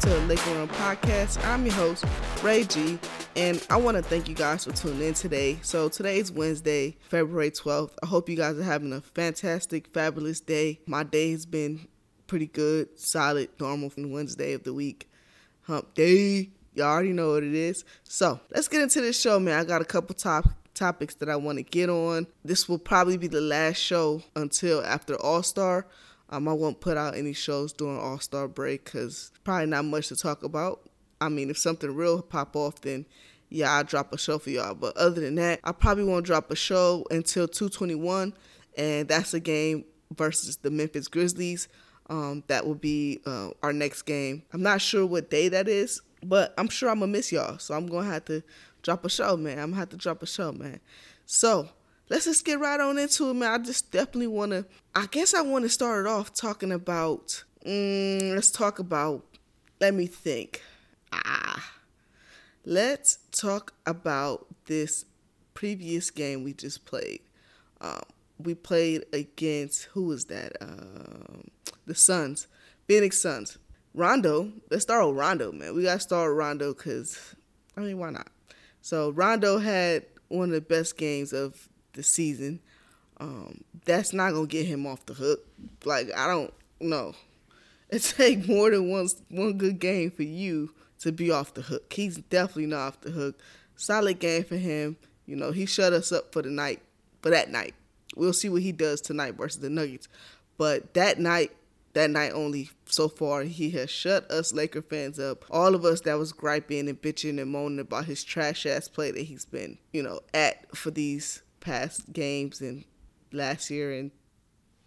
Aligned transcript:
to 0.00 0.08
the 0.08 0.20
Laker 0.20 0.54
Run 0.54 0.66
Podcast. 0.68 1.44
I'm 1.46 1.66
your 1.66 1.74
host, 1.74 2.06
Ray 2.42 2.64
G, 2.64 2.98
and 3.36 3.62
I 3.68 3.76
want 3.76 3.98
to 3.98 4.02
thank 4.02 4.30
you 4.30 4.34
guys 4.34 4.64
for 4.64 4.72
tuning 4.72 5.02
in 5.08 5.12
today. 5.12 5.58
So 5.60 5.90
today's 5.90 6.32
Wednesday, 6.32 6.96
February 7.00 7.50
12th. 7.50 7.90
I 8.02 8.06
hope 8.06 8.30
you 8.30 8.36
guys 8.36 8.58
are 8.58 8.62
having 8.62 8.94
a 8.94 9.02
fantastic, 9.02 9.88
fabulous 9.88 10.40
day. 10.40 10.80
My 10.86 11.02
day 11.02 11.32
has 11.32 11.44
been 11.44 11.86
pretty 12.28 12.46
good, 12.46 12.98
solid, 12.98 13.50
normal 13.60 13.90
from 13.90 14.10
Wednesday 14.10 14.54
of 14.54 14.62
the 14.62 14.72
week. 14.72 15.10
Hump 15.62 15.92
day. 15.92 16.48
Y'all 16.72 16.86
already 16.86 17.12
know 17.12 17.32
what 17.32 17.42
it 17.42 17.52
is. 17.52 17.84
So 18.02 18.40
let's 18.54 18.68
get 18.68 18.80
into 18.80 19.02
this 19.02 19.20
show, 19.20 19.38
man. 19.38 19.60
I 19.60 19.64
got 19.64 19.82
a 19.82 19.84
couple 19.84 20.14
top 20.14 20.48
topics 20.72 21.16
that 21.16 21.28
I 21.28 21.36
want 21.36 21.58
to 21.58 21.62
get 21.62 21.90
on. 21.90 22.26
This 22.42 22.70
will 22.70 22.78
probably 22.78 23.18
be 23.18 23.26
the 23.26 23.42
last 23.42 23.76
show 23.76 24.22
until 24.34 24.82
after 24.82 25.14
All 25.16 25.42
Star. 25.42 25.86
Um, 26.30 26.48
I 26.48 26.52
won't 26.52 26.80
put 26.80 26.96
out 26.96 27.16
any 27.16 27.32
shows 27.32 27.72
during 27.72 27.98
All 27.98 28.20
Star 28.20 28.48
break 28.48 28.84
because 28.84 29.32
probably 29.44 29.66
not 29.66 29.84
much 29.84 30.08
to 30.08 30.16
talk 30.16 30.42
about. 30.42 30.88
I 31.20 31.28
mean, 31.28 31.50
if 31.50 31.58
something 31.58 31.94
real 31.94 32.22
pop 32.22 32.56
off, 32.56 32.80
then 32.80 33.04
yeah, 33.50 33.72
I'll 33.72 33.84
drop 33.84 34.12
a 34.12 34.18
show 34.18 34.38
for 34.38 34.50
y'all. 34.50 34.74
But 34.74 34.96
other 34.96 35.20
than 35.20 35.34
that, 35.34 35.60
I 35.64 35.72
probably 35.72 36.04
won't 36.04 36.24
drop 36.24 36.50
a 36.50 36.56
show 36.56 37.04
until 37.10 37.48
221, 37.48 38.32
and 38.76 39.08
that's 39.08 39.34
a 39.34 39.40
game 39.40 39.84
versus 40.16 40.56
the 40.58 40.70
Memphis 40.70 41.08
Grizzlies. 41.08 41.68
Um, 42.08 42.42
that 42.48 42.66
will 42.66 42.74
be 42.74 43.20
uh, 43.26 43.50
our 43.62 43.72
next 43.72 44.02
game. 44.02 44.42
I'm 44.52 44.62
not 44.62 44.80
sure 44.80 45.06
what 45.06 45.30
day 45.30 45.48
that 45.48 45.68
is, 45.68 46.00
but 46.24 46.54
I'm 46.58 46.68
sure 46.68 46.90
I'm 46.90 47.00
gonna 47.00 47.12
miss 47.12 47.30
y'all. 47.30 47.58
So 47.58 47.74
I'm 47.74 47.86
gonna 47.86 48.06
have 48.06 48.24
to 48.26 48.42
drop 48.82 49.04
a 49.04 49.10
show, 49.10 49.36
man. 49.36 49.58
I'm 49.58 49.70
gonna 49.70 49.80
have 49.80 49.90
to 49.90 49.96
drop 49.96 50.22
a 50.22 50.26
show, 50.26 50.52
man. 50.52 50.80
So 51.26 51.68
let's 52.10 52.26
just 52.26 52.44
get 52.44 52.60
right 52.60 52.78
on 52.78 52.98
into 52.98 53.30
it, 53.30 53.34
man. 53.34 53.52
I 53.52 53.64
just 53.64 53.90
definitely 53.90 54.26
want 54.26 54.50
to. 54.50 54.66
I 54.94 55.06
guess 55.06 55.32
I 55.32 55.40
want 55.40 55.64
to 55.64 55.70
start 55.70 56.04
it 56.04 56.10
off 56.10 56.34
talking 56.34 56.72
about. 56.72 57.44
Mm, 57.64 58.34
let's 58.34 58.50
talk 58.50 58.78
about. 58.78 59.24
Let 59.80 59.94
me 59.94 60.06
think. 60.06 60.60
Ah, 61.12 61.72
let's 62.66 63.18
talk 63.32 63.72
about 63.86 64.46
this 64.66 65.06
previous 65.54 66.10
game 66.10 66.44
we 66.44 66.52
just 66.52 66.84
played. 66.84 67.20
Um, 67.80 68.02
we 68.38 68.54
played 68.54 69.04
against 69.12 69.84
who 69.84 70.04
was 70.04 70.26
that? 70.26 70.52
Um, 70.60 71.44
the 71.86 71.94
Suns, 71.94 72.46
Phoenix 72.86 73.20
Suns. 73.22 73.56
Rondo. 73.92 74.52
Let's 74.70 74.84
start 74.84 75.06
with 75.08 75.16
Rondo, 75.16 75.50
man. 75.50 75.74
We 75.74 75.82
gotta 75.82 75.98
start 75.98 76.30
with 76.30 76.38
Rondo 76.38 76.74
because 76.74 77.34
I 77.76 77.80
mean, 77.80 77.98
why 77.98 78.10
not? 78.10 78.28
So 78.82 79.10
Rondo 79.10 79.58
had 79.58 80.06
one 80.28 80.50
of 80.50 80.54
the 80.54 80.60
best 80.60 80.96
games 80.96 81.32
of 81.32 81.69
the 81.92 82.02
season. 82.02 82.60
Um, 83.18 83.64
that's 83.84 84.12
not 84.12 84.32
gonna 84.32 84.46
get 84.46 84.66
him 84.66 84.86
off 84.86 85.04
the 85.06 85.14
hook. 85.14 85.46
Like 85.84 86.10
I 86.16 86.26
don't 86.26 86.52
know. 86.80 87.14
It 87.92 88.02
take 88.04 88.46
more 88.46 88.70
than 88.70 88.88
one 88.88 89.08
one 89.30 89.58
good 89.58 89.80
game 89.80 90.12
for 90.12 90.22
you 90.22 90.72
to 91.00 91.10
be 91.10 91.32
off 91.32 91.54
the 91.54 91.62
hook. 91.62 91.92
He's 91.92 92.18
definitely 92.18 92.66
not 92.66 92.86
off 92.86 93.00
the 93.00 93.10
hook. 93.10 93.40
Solid 93.74 94.20
game 94.20 94.44
for 94.44 94.56
him. 94.56 94.96
You 95.26 95.34
know, 95.34 95.50
he 95.50 95.66
shut 95.66 95.92
us 95.92 96.12
up 96.12 96.32
for 96.32 96.40
the 96.40 96.50
night, 96.50 96.82
for 97.20 97.30
that 97.30 97.50
night. 97.50 97.74
We'll 98.14 98.32
see 98.32 98.48
what 98.48 98.62
he 98.62 98.70
does 98.70 99.00
tonight 99.00 99.34
versus 99.34 99.60
the 99.60 99.70
Nuggets. 99.70 100.06
But 100.56 100.94
that 100.94 101.18
night, 101.18 101.52
that 101.94 102.10
night 102.10 102.32
only 102.32 102.70
so 102.84 103.08
far 103.08 103.42
he 103.42 103.70
has 103.70 103.90
shut 103.90 104.30
us 104.30 104.52
Laker 104.52 104.82
fans 104.82 105.18
up. 105.18 105.44
All 105.50 105.74
of 105.74 105.84
us 105.84 106.02
that 106.02 106.18
was 106.18 106.32
griping 106.32 106.88
and 106.88 107.00
bitching 107.00 107.40
and 107.40 107.50
moaning 107.50 107.80
about 107.80 108.04
his 108.04 108.22
trash 108.22 108.66
ass 108.66 108.88
play 108.88 109.10
that 109.10 109.22
he's 109.22 109.44
been, 109.44 109.78
you 109.92 110.02
know, 110.02 110.20
at 110.34 110.76
for 110.76 110.90
these 110.90 111.42
past 111.60 112.12
games 112.12 112.60
and 112.60 112.84
last 113.32 113.70
year 113.70 113.92
and 113.92 114.10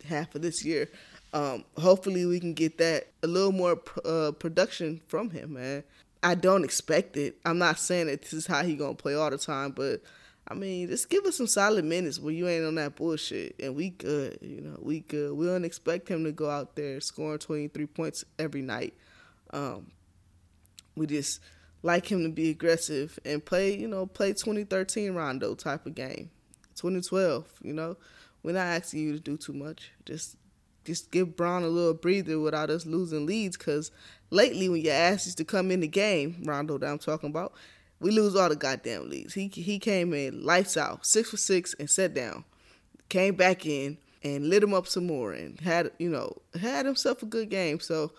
half 0.05 0.35
of 0.35 0.41
this 0.41 0.65
year. 0.65 0.89
Um, 1.33 1.65
hopefully 1.77 2.25
we 2.25 2.39
can 2.39 2.53
get 2.53 2.77
that 2.77 3.07
a 3.23 3.27
little 3.27 3.51
more 3.51 3.79
uh, 4.05 4.31
production 4.31 5.01
from 5.07 5.31
him, 5.31 5.53
man. 5.53 5.83
I 6.21 6.35
don't 6.35 6.63
expect 6.63 7.17
it. 7.17 7.37
I'm 7.45 7.57
not 7.57 7.79
saying 7.79 8.07
that 8.07 8.21
this 8.21 8.33
is 8.33 8.45
how 8.45 8.63
he 8.63 8.75
gonna 8.75 8.93
play 8.93 9.15
all 9.15 9.29
the 9.29 9.37
time, 9.37 9.71
but 9.71 10.01
I 10.47 10.53
mean, 10.55 10.89
just 10.89 11.09
give 11.09 11.25
us 11.25 11.37
some 11.37 11.47
solid 11.47 11.85
minutes 11.85 12.19
where 12.19 12.33
you 12.33 12.47
ain't 12.47 12.65
on 12.65 12.75
that 12.75 12.95
bullshit, 12.95 13.55
and 13.59 13.75
we 13.75 13.89
good. 13.91 14.39
You 14.41 14.61
know, 14.61 14.79
we 14.81 15.01
good. 15.01 15.33
We 15.33 15.45
don't 15.45 15.65
expect 15.65 16.09
him 16.09 16.23
to 16.25 16.31
go 16.31 16.49
out 16.49 16.75
there 16.75 16.99
scoring 17.01 17.39
23 17.39 17.85
points 17.87 18.25
every 18.37 18.61
night. 18.61 18.93
Um, 19.51 19.91
we 20.95 21.07
just 21.07 21.39
like 21.81 22.11
him 22.11 22.23
to 22.23 22.29
be 22.29 22.49
aggressive 22.49 23.17
and 23.25 23.43
play, 23.43 23.77
you 23.77 23.87
know, 23.87 24.05
play 24.05 24.33
2013 24.33 25.13
Rondo 25.13 25.55
type 25.55 25.85
of 25.85 25.95
game, 25.95 26.29
2012. 26.73 27.45
You 27.61 27.73
know, 27.73 27.97
we're 28.43 28.53
not 28.53 28.67
asking 28.67 29.01
you 29.01 29.13
to 29.13 29.19
do 29.19 29.37
too 29.37 29.53
much. 29.53 29.91
Just 30.05 30.37
just 30.83 31.11
give 31.11 31.35
Bron 31.35 31.63
a 31.63 31.67
little 31.67 31.93
breather 31.93 32.39
without 32.39 32.69
us 32.69 32.85
losing 32.85 33.25
leads. 33.25 33.55
Cause 33.55 33.91
lately, 34.29 34.67
when 34.67 34.81
you 34.81 34.89
ask 34.91 35.27
us 35.27 35.35
to 35.35 35.45
come 35.45 35.71
in 35.71 35.79
the 35.79 35.87
game, 35.87 36.43
Rondo 36.43 36.77
that 36.77 36.89
I'm 36.89 36.99
talking 36.99 37.29
about, 37.29 37.53
we 37.99 38.11
lose 38.11 38.35
all 38.35 38.49
the 38.49 38.55
goddamn 38.55 39.09
leads. 39.09 39.33
He 39.33 39.47
he 39.47 39.79
came 39.79 40.13
in 40.13 40.43
lights 40.43 40.77
out, 40.77 41.05
six 41.05 41.29
for 41.29 41.37
six, 41.37 41.73
and 41.79 41.89
sat 41.89 42.13
down. 42.13 42.43
Came 43.09 43.35
back 43.35 43.65
in 43.65 43.97
and 44.23 44.49
lit 44.49 44.63
him 44.63 44.73
up 44.73 44.87
some 44.87 45.07
more, 45.07 45.31
and 45.31 45.59
had 45.61 45.91
you 45.99 46.09
know 46.09 46.35
had 46.59 46.85
himself 46.85 47.23
a 47.23 47.25
good 47.25 47.49
game. 47.49 47.79
So 47.79 48.11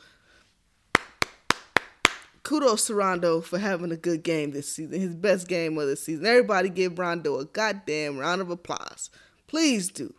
kudos 2.45 2.87
to 2.87 2.95
Rondo 2.95 3.41
for 3.41 3.59
having 3.59 3.91
a 3.91 3.97
good 3.97 4.23
game 4.23 4.53
this 4.53 4.73
season, 4.73 5.01
his 5.01 5.17
best 5.17 5.49
game 5.49 5.77
of 5.79 5.89
the 5.89 5.97
season. 5.97 6.25
Everybody 6.25 6.69
give 6.69 6.99
Rondo 6.99 7.41
a 7.41 7.45
goddamn 7.45 8.19
round 8.19 8.41
of 8.41 8.51
applause. 8.51 9.11
Please 9.49 9.89
do. 9.89 10.15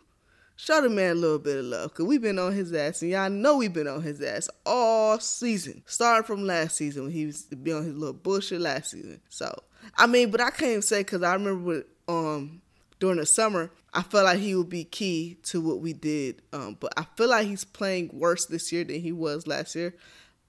Show 0.58 0.80
the 0.80 0.88
man 0.88 1.12
a 1.12 1.14
little 1.14 1.38
bit 1.38 1.58
of 1.58 1.66
love, 1.66 1.90
because 1.90 2.06
we've 2.06 2.22
been 2.22 2.38
on 2.38 2.54
his 2.54 2.72
ass, 2.72 3.02
and 3.02 3.10
y'all 3.10 3.28
know 3.28 3.58
we've 3.58 3.72
been 3.72 3.86
on 3.86 4.02
his 4.02 4.22
ass 4.22 4.48
all 4.64 5.20
season. 5.20 5.82
Starting 5.84 6.26
from 6.26 6.46
last 6.46 6.76
season 6.76 7.04
when 7.04 7.12
he 7.12 7.26
was 7.26 7.44
to 7.44 7.56
be 7.56 7.72
on 7.72 7.84
his 7.84 7.94
little 7.94 8.14
bullshit 8.14 8.62
last 8.62 8.92
season. 8.92 9.20
So, 9.28 9.54
I 9.98 10.06
mean, 10.06 10.30
but 10.30 10.40
I 10.40 10.48
can't 10.48 10.70
even 10.70 10.82
say, 10.82 11.00
because 11.00 11.22
I 11.22 11.34
remember 11.34 11.84
um, 12.08 12.62
during 12.98 13.18
the 13.18 13.26
summer, 13.26 13.70
I 13.92 14.00
felt 14.00 14.24
like 14.24 14.38
he 14.38 14.54
would 14.54 14.70
be 14.70 14.84
key 14.84 15.36
to 15.44 15.60
what 15.60 15.80
we 15.80 15.92
did. 15.92 16.40
Um, 16.54 16.78
but 16.80 16.94
I 16.96 17.04
feel 17.16 17.28
like 17.28 17.46
he's 17.46 17.64
playing 17.64 18.10
worse 18.14 18.46
this 18.46 18.72
year 18.72 18.84
than 18.84 19.00
he 19.00 19.12
was 19.12 19.46
last 19.46 19.74
year. 19.74 19.94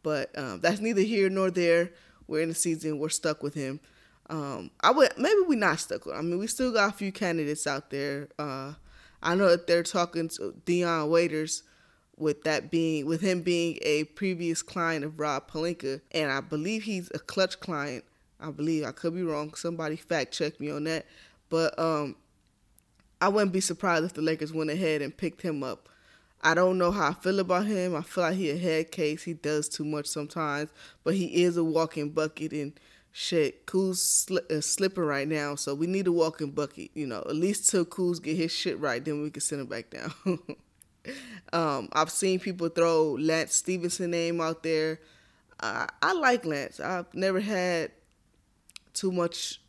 But 0.03 0.37
um, 0.37 0.59
that's 0.61 0.79
neither 0.79 1.01
here 1.01 1.29
nor 1.29 1.51
there. 1.51 1.91
We're 2.27 2.41
in 2.41 2.49
the 2.49 2.55
season, 2.55 2.99
we're 2.99 3.09
stuck 3.09 3.41
with 3.41 3.53
him. 3.53 3.79
Um, 4.29 4.71
I 4.81 4.91
would 4.91 5.13
maybe 5.17 5.39
we're 5.47 5.57
not 5.57 5.79
stuck 5.79 6.05
with. 6.05 6.15
I 6.15 6.21
mean, 6.21 6.37
we 6.37 6.47
still 6.47 6.73
got 6.73 6.93
a 6.93 6.97
few 6.97 7.11
candidates 7.11 7.65
out 7.65 7.89
there. 7.89 8.27
Uh, 8.37 8.73
I 9.21 9.35
know 9.35 9.49
that 9.49 9.67
they're 9.67 9.83
talking 9.83 10.27
to 10.29 10.53
Dion 10.65 11.09
Waiters 11.09 11.63
with 12.17 12.43
that 12.43 12.69
being 12.69 13.05
with 13.05 13.21
him 13.21 13.41
being 13.41 13.77
a 13.83 14.03
previous 14.05 14.61
client 14.61 15.05
of 15.05 15.19
Rob 15.19 15.49
Pelinka, 15.49 16.01
and 16.11 16.31
I 16.31 16.41
believe 16.41 16.83
he's 16.83 17.09
a 17.13 17.19
Klutch 17.19 17.59
client. 17.59 18.03
I 18.39 18.51
believe 18.51 18.83
I 18.83 18.91
could 18.91 19.15
be 19.15 19.23
wrong. 19.23 19.53
Somebody 19.53 19.95
fact 19.95 20.33
check 20.33 20.59
me 20.59 20.69
on 20.71 20.83
that, 20.85 21.05
but 21.49 21.77
um, 21.79 22.15
I 23.21 23.29
wouldn't 23.29 23.53
be 23.53 23.61
surprised 23.61 24.05
if 24.05 24.13
the 24.13 24.21
Lakers 24.21 24.53
went 24.53 24.69
ahead 24.69 25.01
and 25.01 25.15
picked 25.15 25.41
him 25.41 25.63
up. 25.63 25.89
I 26.41 26.53
don't 26.53 26.77
know 26.77 26.91
how 26.91 27.09
I 27.09 27.13
feel 27.13 27.39
about 27.39 27.65
him. 27.65 27.95
I 27.95 28.01
feel 28.01 28.23
like 28.23 28.35
he 28.35 28.49
a 28.51 28.57
head 28.57 28.91
case. 28.91 29.23
He 29.23 29.33
does 29.33 29.67
too 29.67 29.85
much 29.85 30.05
sometimes, 30.05 30.69
but 31.03 31.15
he 31.15 31.43
is 31.43 31.57
a 31.57 31.63
walking 31.63 32.11
bucket 32.11 32.51
and 32.51 32.73
shit, 33.17 33.65
Kuz 33.65 33.95
sli- 33.95 34.51
is 34.51 34.65
slipping 34.67 35.03
right 35.03 35.27
now, 35.27 35.55
so 35.55 35.73
we 35.73 35.87
need 35.87 36.05
a 36.05 36.11
walking 36.11 36.51
bucket. 36.51 36.91
You 36.93 37.07
know, 37.07 37.19
at 37.27 37.35
least 37.35 37.69
till 37.69 37.83
Kuz 37.83 38.21
get 38.21 38.37
his 38.37 38.51
shit 38.51 38.79
right, 38.79 39.03
then 39.03 39.23
we 39.23 39.31
can 39.31 39.41
send 39.41 39.61
him 39.61 39.67
back 39.67 39.89
down. 39.89 40.13
um, 41.53 41.89
I've 41.93 42.11
seen 42.11 42.39
people 42.39 42.69
throw 42.69 43.13
Lance 43.13 43.55
Stephenson 43.55 44.11
name 44.11 44.39
out 44.39 44.61
there. 44.61 44.99
Uh, 45.59 45.87
I 46.01 46.13
like 46.13 46.45
Lance. 46.45 46.79
I've 46.79 47.11
never 47.15 47.39
had 47.39 47.91
too 48.93 49.11
much 49.11 49.61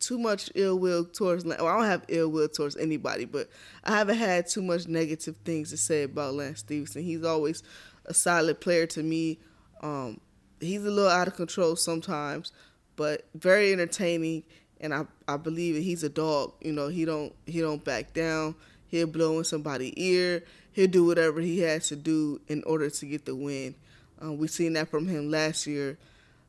too 0.00 0.18
much 0.18 0.50
ill 0.54 0.78
will 0.78 1.04
towards. 1.04 1.44
Well, 1.44 1.66
I 1.66 1.76
don't 1.76 1.86
have 1.86 2.04
ill 2.08 2.28
will 2.28 2.48
towards 2.48 2.76
anybody, 2.76 3.24
but 3.24 3.48
I 3.84 3.92
haven't 3.92 4.18
had 4.18 4.46
too 4.46 4.62
much 4.62 4.86
negative 4.86 5.36
things 5.44 5.70
to 5.70 5.76
say 5.76 6.02
about 6.04 6.34
Lance 6.34 6.60
Stephenson. 6.60 7.02
He's 7.02 7.24
always 7.24 7.62
a 8.04 8.14
solid 8.14 8.60
player 8.60 8.86
to 8.86 9.02
me. 9.02 9.38
Um, 9.80 10.20
he's 10.60 10.84
a 10.84 10.90
little 10.90 11.10
out 11.10 11.28
of 11.28 11.36
control 11.36 11.76
sometimes, 11.76 12.52
but 12.96 13.26
very 13.34 13.72
entertaining. 13.72 14.42
And 14.80 14.92
I, 14.92 15.06
I 15.26 15.38
believe 15.38 15.82
he's 15.82 16.02
a 16.02 16.08
dog. 16.08 16.52
You 16.60 16.72
know, 16.72 16.88
he 16.88 17.04
don't 17.04 17.34
he 17.46 17.60
don't 17.60 17.82
back 17.82 18.12
down. 18.12 18.54
He'll 18.88 19.06
blow 19.06 19.38
in 19.38 19.44
somebody's 19.44 19.94
ear. 19.96 20.44
He'll 20.72 20.86
do 20.86 21.06
whatever 21.06 21.40
he 21.40 21.60
has 21.60 21.88
to 21.88 21.96
do 21.96 22.40
in 22.48 22.62
order 22.64 22.90
to 22.90 23.06
get 23.06 23.24
the 23.24 23.34
win. 23.34 23.74
Um, 24.20 24.36
we 24.38 24.48
seen 24.48 24.74
that 24.74 24.88
from 24.88 25.08
him 25.08 25.30
last 25.30 25.66
year. 25.66 25.98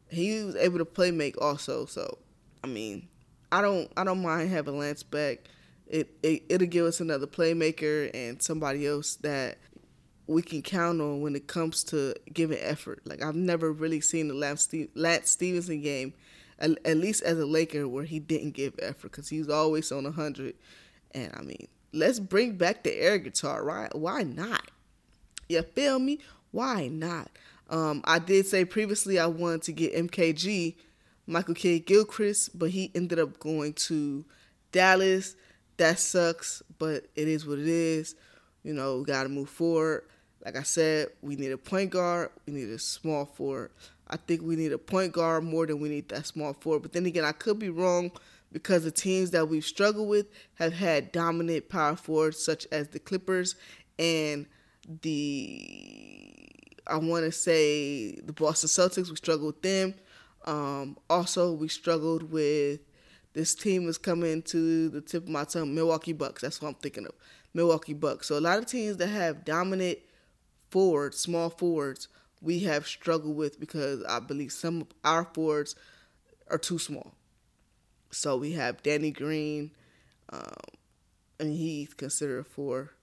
He 0.09 0.43
was 0.43 0.55
able 0.55 0.77
to 0.77 0.85
play 0.85 1.11
make 1.11 1.39
also. 1.41 1.85
So, 1.85 2.17
I 2.63 2.67
mean, 2.67 3.07
I 3.51 3.61
don't 3.61 3.91
I 3.95 4.03
don't 4.03 4.21
mind 4.21 4.49
having 4.49 4.77
Lance 4.77 5.03
back. 5.03 5.39
It, 5.87 6.09
it 6.21 6.43
it'll 6.49 6.67
give 6.67 6.85
us 6.85 6.99
another 6.99 7.27
playmaker 7.27 8.11
and 8.13 8.41
somebody 8.41 8.85
else 8.85 9.15
that 9.17 9.57
we 10.27 10.41
can 10.41 10.61
count 10.61 10.99
on 10.99 11.21
when 11.21 11.35
it 11.35 11.47
comes 11.47 11.83
to 11.85 12.13
giving 12.33 12.59
effort. 12.59 13.01
Like 13.05 13.23
I've 13.23 13.35
never 13.35 13.71
really 13.71 14.01
seen 14.01 14.27
the 14.27 14.33
Lance, 14.33 14.69
Lance 14.95 15.29
Stephenson 15.29 15.81
game 15.81 16.13
at, 16.59 16.71
at 16.85 16.97
least 16.97 17.23
as 17.23 17.39
a 17.39 17.45
Laker, 17.45 17.87
where 17.87 18.03
he 18.03 18.19
didn't 18.19 18.51
give 18.51 18.73
effort 18.81 19.11
because 19.11 19.29
he 19.29 19.39
was 19.39 19.49
always 19.49 19.91
on 19.91 20.03
100. 20.03 20.55
And 21.11 21.31
I 21.35 21.41
mean, 21.41 21.67
let's 21.93 22.19
bring 22.19 22.57
back 22.57 22.83
the 22.83 22.93
air 22.95 23.17
guitar, 23.17 23.63
right? 23.63 23.93
Why 23.95 24.23
not? 24.23 24.71
You 25.49 25.61
feel 25.61 25.99
me? 25.99 26.19
Why 26.51 26.87
not? 26.87 27.29
Um, 27.69 28.01
I 28.05 28.19
did 28.19 28.45
say 28.47 28.65
previously 28.65 29.19
I 29.19 29.27
wanted 29.27 29.63
to 29.63 29.73
get 29.73 29.95
MKG, 29.95 30.75
Michael 31.27 31.53
K. 31.53 31.79
Gilchrist, 31.79 32.57
but 32.57 32.71
he 32.71 32.89
ended 32.95 33.19
up 33.19 33.39
going 33.39 33.73
to 33.73 34.25
Dallas. 34.71 35.35
That 35.75 35.99
sucks, 35.99 36.63
but 36.79 37.05
it 37.15 37.27
is 37.27 37.45
what 37.45 37.59
it 37.59 37.67
is. 37.67 38.15
You 38.63 38.73
know, 38.73 38.99
we 38.99 39.03
got 39.03 39.23
to 39.23 39.29
move 39.29 39.49
forward. 39.49 40.03
Like 40.43 40.55
I 40.55 40.63
said, 40.63 41.09
we 41.21 41.35
need 41.35 41.51
a 41.51 41.57
point 41.57 41.91
guard. 41.91 42.29
We 42.45 42.53
need 42.53 42.69
a 42.69 42.79
small 42.79 43.25
forward. 43.25 43.71
I 44.07 44.15
think 44.15 44.41
we 44.41 44.55
need 44.55 44.71
a 44.71 44.77
point 44.77 45.11
guard 45.11 45.43
more 45.43 45.65
than 45.65 45.79
we 45.79 45.89
need 45.89 46.09
that 46.09 46.25
small 46.25 46.53
forward. 46.53 46.81
But 46.81 46.93
then 46.93 47.05
again, 47.05 47.25
I 47.25 47.33
could 47.33 47.59
be 47.59 47.69
wrong 47.69 48.11
because 48.51 48.83
the 48.83 48.91
teams 48.91 49.31
that 49.31 49.49
we've 49.49 49.65
struggled 49.65 50.07
with 50.07 50.27
have 50.55 50.73
had 50.73 51.11
dominant 51.11 51.67
power 51.67 51.97
forwards, 51.97 52.43
such 52.43 52.65
as 52.71 52.87
the 52.87 52.99
Clippers 52.99 53.55
and 53.99 54.45
the 55.01 56.47
I 56.87 56.95
want 56.97 57.25
to 57.25 57.31
say 57.31 58.15
the 58.15 58.31
Boston 58.31 58.69
Celtics. 58.69 59.09
We 59.09 59.17
struggled 59.17 59.47
with 59.47 59.61
them. 59.61 59.93
Um, 60.47 60.97
also, 61.09 61.51
we 61.51 61.67
struggled 61.67 62.31
with 62.31 62.79
this 63.33 63.53
team 63.53 63.87
is 63.87 63.99
coming 63.99 64.41
to 64.43 64.89
the 64.89 65.01
tip 65.01 65.23
of 65.23 65.29
my 65.29 65.43
tongue, 65.43 65.75
Milwaukee 65.75 66.13
Bucks. 66.13 66.41
That's 66.41 66.61
what 66.61 66.69
I'm 66.69 66.73
thinking 66.75 67.05
of, 67.05 67.11
Milwaukee 67.53 67.93
Bucks. 67.93 68.27
So 68.27 68.39
a 68.39 68.41
lot 68.41 68.57
of 68.57 68.65
teams 68.65 68.97
that 68.97 69.07
have 69.07 69.45
dominant 69.45 69.99
forwards, 70.71 71.17
small 71.19 71.49
forwards, 71.49 72.07
we 72.41 72.59
have 72.61 72.87
struggled 72.87 73.35
with 73.35 73.59
because 73.59 74.03
I 74.05 74.19
believe 74.19 74.51
some 74.51 74.81
of 74.81 74.87
our 75.03 75.25
forwards 75.25 75.75
are 76.49 76.57
too 76.57 76.79
small. 76.79 77.13
So 78.09 78.37
we 78.37 78.53
have 78.53 78.81
Danny 78.81 79.11
Green, 79.11 79.71
um, 80.29 80.41
and 81.39 81.51
he's 81.51 81.93
considered 81.93 82.47
for 82.47 82.93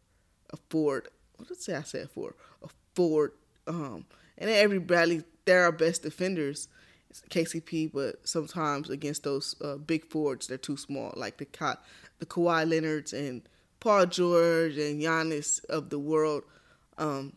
a 0.50 0.56
forward. 0.70 1.08
What 1.36 1.48
did 1.48 1.58
I 1.58 1.60
say? 1.60 1.76
I 1.76 1.82
said 1.82 2.08
a 2.16 2.68
forward. 2.94 3.32
Um, 3.66 4.06
and 4.38 4.50
everybody, 4.50 5.22
they're 5.44 5.64
our 5.64 5.72
best 5.72 6.02
defenders, 6.02 6.68
KCP, 7.30 7.92
but 7.92 8.26
sometimes 8.26 8.90
against 8.90 9.22
those 9.22 9.56
uh, 9.62 9.76
big 9.76 10.06
forwards, 10.06 10.46
they're 10.46 10.58
too 10.58 10.76
small, 10.76 11.12
like 11.16 11.38
the 11.38 11.44
Ka- 11.44 11.80
the 12.18 12.26
Kawhi 12.26 12.68
Leonards 12.68 13.12
and 13.12 13.42
Paul 13.80 14.06
George 14.06 14.76
and 14.76 15.00
Giannis 15.00 15.64
of 15.66 15.90
the 15.90 15.98
world. 15.98 16.42
Um, 16.98 17.34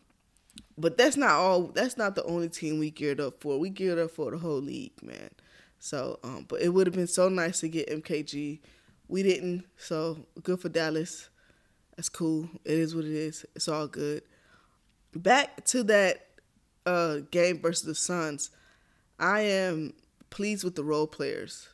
but 0.76 0.96
that's 0.96 1.16
not 1.16 1.32
all. 1.32 1.62
That's 1.68 1.96
not 1.96 2.14
the 2.14 2.24
only 2.24 2.48
team 2.48 2.78
we 2.78 2.90
geared 2.90 3.20
up 3.20 3.40
for. 3.40 3.58
We 3.58 3.70
geared 3.70 3.98
up 3.98 4.10
for 4.10 4.30
the 4.30 4.38
whole 4.38 4.60
league, 4.60 5.02
man. 5.02 5.30
So, 5.78 6.18
um, 6.24 6.46
but 6.48 6.60
it 6.60 6.70
would 6.70 6.86
have 6.86 6.94
been 6.94 7.06
so 7.06 7.28
nice 7.28 7.60
to 7.60 7.68
get 7.68 7.88
MKG. 7.88 8.60
We 9.08 9.22
didn't, 9.22 9.64
so 9.76 10.26
good 10.42 10.60
for 10.60 10.68
Dallas. 10.68 11.28
That's 11.96 12.08
cool. 12.08 12.48
It 12.64 12.78
is 12.78 12.94
what 12.94 13.04
it 13.04 13.12
is. 13.12 13.46
It's 13.54 13.68
all 13.68 13.86
good. 13.86 14.22
Back 15.14 15.64
to 15.66 15.82
that 15.84 16.26
uh, 16.84 17.18
game 17.30 17.60
versus 17.60 17.84
the 17.84 17.94
Suns. 17.94 18.50
I 19.18 19.40
am 19.40 19.94
pleased 20.30 20.64
with 20.64 20.76
the 20.76 20.84
role 20.84 21.06
players, 21.06 21.68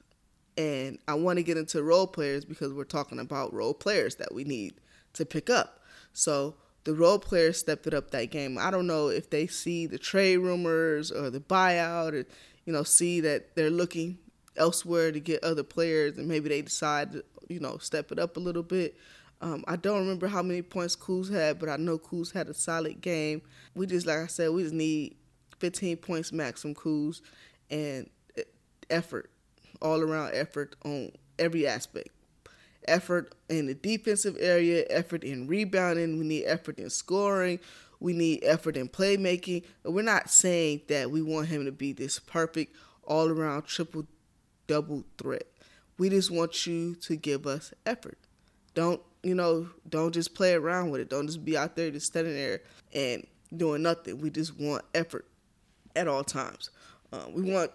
and 0.57 0.99
I 1.07 1.15
want 1.15 1.39
to 1.39 1.43
get 1.43 1.57
into 1.57 1.83
role 1.83 2.07
players 2.07 2.45
because 2.45 2.73
we're 2.73 2.85
talking 2.85 3.19
about 3.19 3.53
role 3.53 3.75
players 3.75 4.17
that 4.17 4.35
we 4.35 4.45
need 4.45 4.75
to 5.15 5.27
pick 5.27 5.51
up. 5.51 5.81
So 6.13 6.57
the 6.85 6.95
role 6.95 7.19
players 7.19 7.59
stepped 7.59 7.87
it 7.87 7.95
up 7.95 8.11
that 8.11 8.31
game. 8.31 8.57
I 8.59 8.71
don't 8.71 8.87
know 8.87 9.09
if 9.09 9.31
they 9.31 9.47
see 9.47 9.87
the 9.87 9.99
trade 9.99 10.39
rumors 10.39 11.11
or 11.11 11.31
the 11.31 11.41
buyout, 11.41 12.13
or 12.13 12.27
you 12.65 12.73
know, 12.73 12.83
see 12.83 13.21
that 13.21 13.55
they're 13.57 13.71
looking 13.71 14.19
elsewhere 14.57 15.13
to 15.13 15.21
get 15.21 15.45
other 15.45 15.63
players, 15.63 16.17
and 16.17 16.29
maybe 16.29 16.49
they 16.49 16.63
decide 16.63 17.13
to 17.13 17.25
you 17.49 17.61
know 17.61 17.79
step 17.79 18.13
it 18.13 18.19
up 18.19 18.37
a 18.37 18.41
little 18.41 18.63
bit. 18.63 18.97
Um, 19.41 19.65
I 19.69 19.77
don't 19.77 19.99
remember 19.99 20.27
how 20.27 20.43
many 20.43 20.63
points 20.63 20.97
Kuz 20.97 21.31
had, 21.31 21.59
but 21.59 21.69
I 21.69 21.77
know 21.77 21.99
Kuz 21.99 22.33
had 22.33 22.49
a 22.49 22.55
solid 22.55 23.03
game. 23.03 23.43
We 23.75 23.87
just, 23.87 24.07
like 24.07 24.19
I 24.19 24.27
said, 24.27 24.51
we 24.51 24.63
just 24.63 24.75
need 24.75 25.17
15 25.65 25.97
points 25.97 26.33
max 26.33 26.61
from 26.61 26.75
Kuz 26.75 27.23
and 27.71 28.11
effort, 28.91 29.31
all 29.81 30.03
around 30.03 30.33
effort 30.35 30.77
on 30.85 31.11
every 31.39 31.67
aspect 31.67 32.09
effort 32.87 33.35
in 33.49 33.67
the 33.67 33.75
defensive 33.75 34.37
area, 34.39 34.85
effort 34.91 35.25
in 35.25 35.47
rebounding, 35.47 36.19
we 36.19 36.25
need 36.27 36.45
effort 36.45 36.79
in 36.79 36.91
scoring, 36.91 37.59
we 38.01 38.13
need 38.13 38.43
effort 38.45 38.77
in 38.77 38.89
playmaking. 38.89 39.65
We're 39.85 40.03
not 40.03 40.31
saying 40.31 40.83
that 40.89 41.11
we 41.11 41.23
want 41.23 41.49
him 41.49 41.65
to 41.65 41.73
be 41.73 41.93
this 41.93 42.19
perfect 42.19 42.77
all 43.05 43.29
around 43.29 43.65
triple 43.65 44.07
double 44.67 45.05
threat. 45.19 45.47
We 45.99 46.11
just 46.11 46.31
want 46.31 46.67
you 46.67 46.95
to 46.97 47.17
give 47.17 47.47
us 47.47 47.73
effort. 47.87 48.19
Don't, 48.75 49.01
you 49.23 49.35
know, 49.35 49.69
don't 49.89 50.13
just 50.13 50.35
play 50.35 50.55
around 50.55 50.91
with 50.91 51.01
it. 51.01 51.09
Don't 51.09 51.27
just 51.27 51.45
be 51.45 51.57
out 51.57 51.77
there 51.77 51.91
just 51.91 52.07
standing 52.07 52.35
there 52.35 52.61
and 52.93 53.27
doing 53.57 53.83
nothing. 53.83 54.21
We 54.21 54.31
just 54.31 54.59
want 54.59 54.85
effort 54.95 55.27
at 55.97 56.09
all 56.09 56.25
times. 56.25 56.71
Uh, 57.13 57.25
we 57.33 57.43
want 57.43 57.71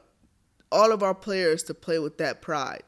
all 0.71 0.91
of 0.91 1.03
our 1.03 1.15
players 1.15 1.63
to 1.63 1.73
play 1.73 1.99
with 1.99 2.17
that 2.17 2.41
pride 2.41 2.83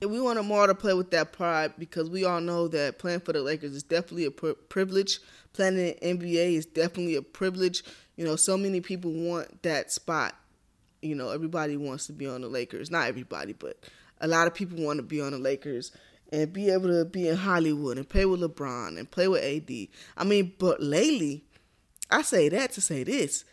And 0.00 0.10
we 0.10 0.20
want 0.20 0.36
them 0.36 0.52
all 0.52 0.66
to 0.66 0.74
play 0.74 0.94
with 0.94 1.10
that 1.12 1.32
pride 1.32 1.72
because 1.78 2.10
we 2.10 2.24
all 2.24 2.40
know 2.40 2.68
that 2.68 2.98
playing 2.98 3.20
for 3.20 3.32
the 3.32 3.42
Lakers 3.42 3.72
is 3.74 3.82
definitely 3.82 4.26
a 4.26 4.30
privilege. 4.30 5.20
Playing 5.54 5.78
in 6.00 6.18
NBA 6.18 6.54
is 6.54 6.66
definitely 6.66 7.16
a 7.16 7.22
privilege. 7.22 7.82
You 8.16 8.24
know, 8.24 8.36
so 8.36 8.56
many 8.58 8.80
people 8.80 9.12
want 9.12 9.62
that 9.62 9.90
spot. 9.92 10.34
You 11.02 11.14
know, 11.14 11.30
everybody 11.30 11.76
wants 11.76 12.06
to 12.06 12.12
be 12.12 12.26
on 12.26 12.42
the 12.42 12.48
Lakers. 12.48 12.90
Not 12.90 13.08
everybody, 13.08 13.54
but 13.54 13.78
a 14.20 14.28
lot 14.28 14.46
of 14.46 14.54
people 14.54 14.82
want 14.84 14.98
to 14.98 15.02
be 15.02 15.20
on 15.20 15.32
the 15.32 15.38
Lakers 15.38 15.92
and 16.32 16.52
be 16.52 16.70
able 16.70 16.88
to 16.88 17.04
be 17.04 17.28
in 17.28 17.36
Hollywood 17.36 17.96
and 17.96 18.08
play 18.08 18.26
with 18.26 18.40
LeBron 18.40 18.98
and 18.98 19.10
play 19.10 19.28
with 19.28 19.42
AD. 19.44 19.88
I 20.16 20.24
mean, 20.24 20.52
but 20.58 20.82
lately, 20.82 21.44
I 22.10 22.22
say 22.22 22.48
that 22.50 22.72
to 22.72 22.80
say 22.80 23.02
this. 23.04 23.44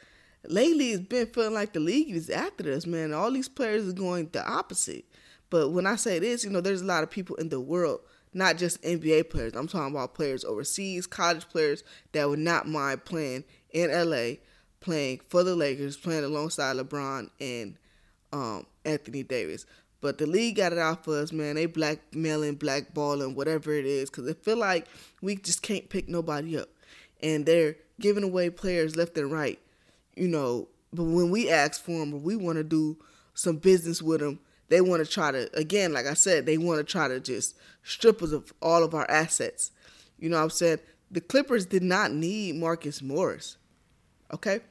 Lately, 0.47 0.91
it's 0.91 1.07
been 1.07 1.27
feeling 1.27 1.53
like 1.53 1.73
the 1.73 1.79
league 1.79 2.09
is 2.09 2.29
after 2.29 2.71
us, 2.73 2.85
man. 2.85 3.13
All 3.13 3.31
these 3.31 3.47
players 3.47 3.87
are 3.87 3.93
going 3.93 4.29
the 4.31 4.45
opposite. 4.45 5.05
But 5.49 5.69
when 5.69 5.85
I 5.85 5.95
say 5.95 6.19
this, 6.19 6.43
you 6.43 6.49
know, 6.49 6.61
there's 6.61 6.81
a 6.81 6.85
lot 6.85 7.03
of 7.03 7.09
people 7.09 7.35
in 7.37 7.49
the 7.49 7.61
world, 7.61 8.01
not 8.33 8.57
just 8.57 8.81
NBA 8.81 9.29
players. 9.29 9.53
I'm 9.55 9.67
talking 9.67 9.95
about 9.95 10.15
players 10.15 10.43
overseas, 10.43 11.07
college 11.07 11.47
players 11.47 11.83
that 12.11 12.27
would 12.27 12.39
not 12.39 12.67
mind 12.67 13.05
playing 13.05 13.45
in 13.71 13.91
LA, 13.91 14.37
playing 14.79 15.21
for 15.29 15.43
the 15.43 15.55
Lakers, 15.55 15.95
playing 15.95 16.23
alongside 16.23 16.75
LeBron 16.75 17.29
and 17.39 17.77
um, 18.33 18.65
Anthony 18.83 19.23
Davis. 19.23 19.65
But 20.01 20.17
the 20.17 20.25
league 20.25 20.57
got 20.57 20.73
it 20.73 20.79
out 20.79 21.05
for 21.05 21.17
us, 21.17 21.31
man. 21.31 21.55
They 21.55 21.67
blackmailing, 21.67 22.57
blackballing, 22.57 23.35
whatever 23.35 23.71
it 23.71 23.85
is, 23.85 24.09
because 24.09 24.25
they 24.25 24.33
feel 24.33 24.57
like 24.57 24.87
we 25.21 25.37
just 25.37 25.61
can't 25.61 25.87
pick 25.87 26.09
nobody 26.09 26.57
up. 26.57 26.67
And 27.21 27.45
they're 27.45 27.77
giving 28.01 28.23
away 28.23 28.49
players 28.49 28.97
left 28.97 29.17
and 29.17 29.31
right, 29.31 29.59
you 30.15 30.27
know. 30.27 30.67
But 30.91 31.05
when 31.05 31.31
we 31.31 31.49
ask 31.49 31.83
for 31.83 31.99
them 31.99 32.13
or 32.13 32.19
we 32.19 32.35
want 32.35 32.57
to 32.57 32.63
do 32.63 32.97
some 33.33 33.57
business 33.57 34.01
with 34.01 34.19
them, 34.19 34.39
they 34.69 34.81
want 34.81 35.05
to 35.05 35.11
try 35.11 35.31
to 35.31 35.55
again 35.57 35.93
like 35.93 36.05
i 36.05 36.13
said 36.13 36.45
they 36.45 36.57
want 36.57 36.79
to 36.79 36.83
try 36.83 37.07
to 37.07 37.19
just 37.19 37.55
strip 37.83 38.21
us 38.23 38.31
of 38.31 38.53
all 38.61 38.83
of 38.83 38.93
our 38.93 39.09
assets. 39.09 39.71
You 40.17 40.29
know 40.29 40.37
what 40.37 40.43
i'm 40.43 40.49
saying? 40.49 40.79
The 41.11 41.21
clippers 41.21 41.65
did 41.65 41.83
not 41.83 42.11
need 42.11 42.55
marcus 42.55 43.01
morris 43.01 43.57
okay? 44.33 44.61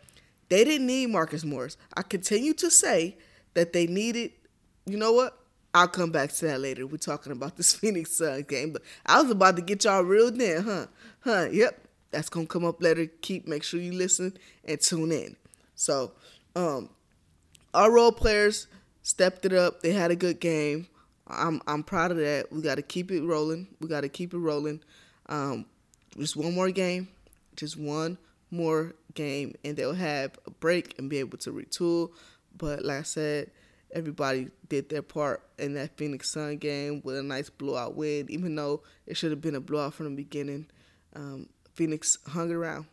They 0.48 0.64
didn't 0.64 0.86
need 0.86 1.10
marcus 1.10 1.44
morris. 1.44 1.76
I 1.96 2.02
continue 2.02 2.52
to 2.54 2.70
say 2.70 3.16
that 3.54 3.72
they 3.72 3.86
needed 3.86 4.32
you 4.86 4.96
know 4.96 5.12
what? 5.12 5.38
I'll 5.74 5.88
come 5.88 6.10
back 6.10 6.32
to 6.32 6.46
that 6.46 6.60
later. 6.60 6.86
We're 6.86 6.96
talking 6.96 7.32
about 7.32 7.56
this 7.56 7.72
phoenix 7.76 8.16
sun 8.16 8.42
game 8.42 8.72
but 8.72 8.82
i 9.06 9.20
was 9.22 9.30
about 9.30 9.56
to 9.56 9.62
get 9.62 9.84
y'all 9.84 10.02
real 10.02 10.28
in 10.28 10.62
huh? 10.62 10.86
Huh 11.20 11.48
yep 11.52 11.86
that's 12.12 12.28
gonna 12.28 12.46
come 12.46 12.64
up 12.64 12.82
later 12.82 13.06
keep 13.20 13.48
make 13.48 13.62
sure 13.62 13.80
you 13.80 13.92
listen 13.92 14.36
and 14.64 14.80
tune 14.80 15.10
in 15.10 15.36
so 15.74 16.12
um 16.54 16.88
our 17.74 17.90
role 17.90 18.12
players 18.12 18.66
stepped 19.02 19.44
it 19.44 19.52
up. 19.52 19.80
They 19.80 19.92
had 19.92 20.10
a 20.10 20.16
good 20.16 20.40
game. 20.40 20.86
I'm 21.26 21.60
I'm 21.66 21.82
proud 21.82 22.10
of 22.10 22.18
that. 22.18 22.52
We 22.52 22.62
got 22.62 22.76
to 22.76 22.82
keep 22.82 23.10
it 23.10 23.22
rolling. 23.22 23.68
We 23.80 23.88
got 23.88 24.02
to 24.02 24.08
keep 24.08 24.34
it 24.34 24.38
rolling. 24.38 24.82
Um, 25.26 25.66
just 26.18 26.36
one 26.36 26.54
more 26.54 26.70
game, 26.70 27.08
just 27.56 27.76
one 27.76 28.18
more 28.50 28.94
game, 29.14 29.54
and 29.64 29.76
they'll 29.76 29.94
have 29.94 30.38
a 30.46 30.50
break 30.50 30.98
and 30.98 31.08
be 31.08 31.18
able 31.18 31.38
to 31.38 31.52
retool. 31.52 32.10
But 32.56 32.84
like 32.84 32.98
I 32.98 33.02
said, 33.02 33.50
everybody 33.92 34.48
did 34.68 34.88
their 34.90 35.02
part 35.02 35.42
in 35.58 35.74
that 35.74 35.96
Phoenix 35.96 36.30
Sun 36.30 36.58
game 36.58 37.00
with 37.04 37.16
a 37.16 37.22
nice 37.22 37.48
blowout 37.48 37.96
win, 37.96 38.26
even 38.28 38.54
though 38.54 38.82
it 39.06 39.16
should 39.16 39.30
have 39.30 39.40
been 39.40 39.54
a 39.54 39.60
blowout 39.60 39.94
from 39.94 40.10
the 40.10 40.16
beginning. 40.16 40.66
Um, 41.14 41.48
Phoenix 41.74 42.18
hung 42.26 42.50
around. 42.50 42.86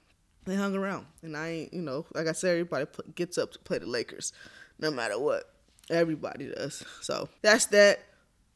They 0.45 0.55
hung 0.55 0.75
around, 0.75 1.05
and 1.21 1.37
I 1.37 1.69
you 1.71 1.81
know, 1.81 2.05
like 2.13 2.27
I 2.27 2.31
said, 2.31 2.51
everybody 2.51 2.85
gets 3.15 3.37
up 3.37 3.51
to 3.51 3.59
play 3.59 3.77
the 3.77 3.85
Lakers, 3.85 4.33
no 4.79 4.89
matter 4.89 5.19
what. 5.19 5.43
Everybody 5.89 6.47
does. 6.47 6.83
So 7.01 7.29
that's 7.41 7.65
that. 7.67 7.99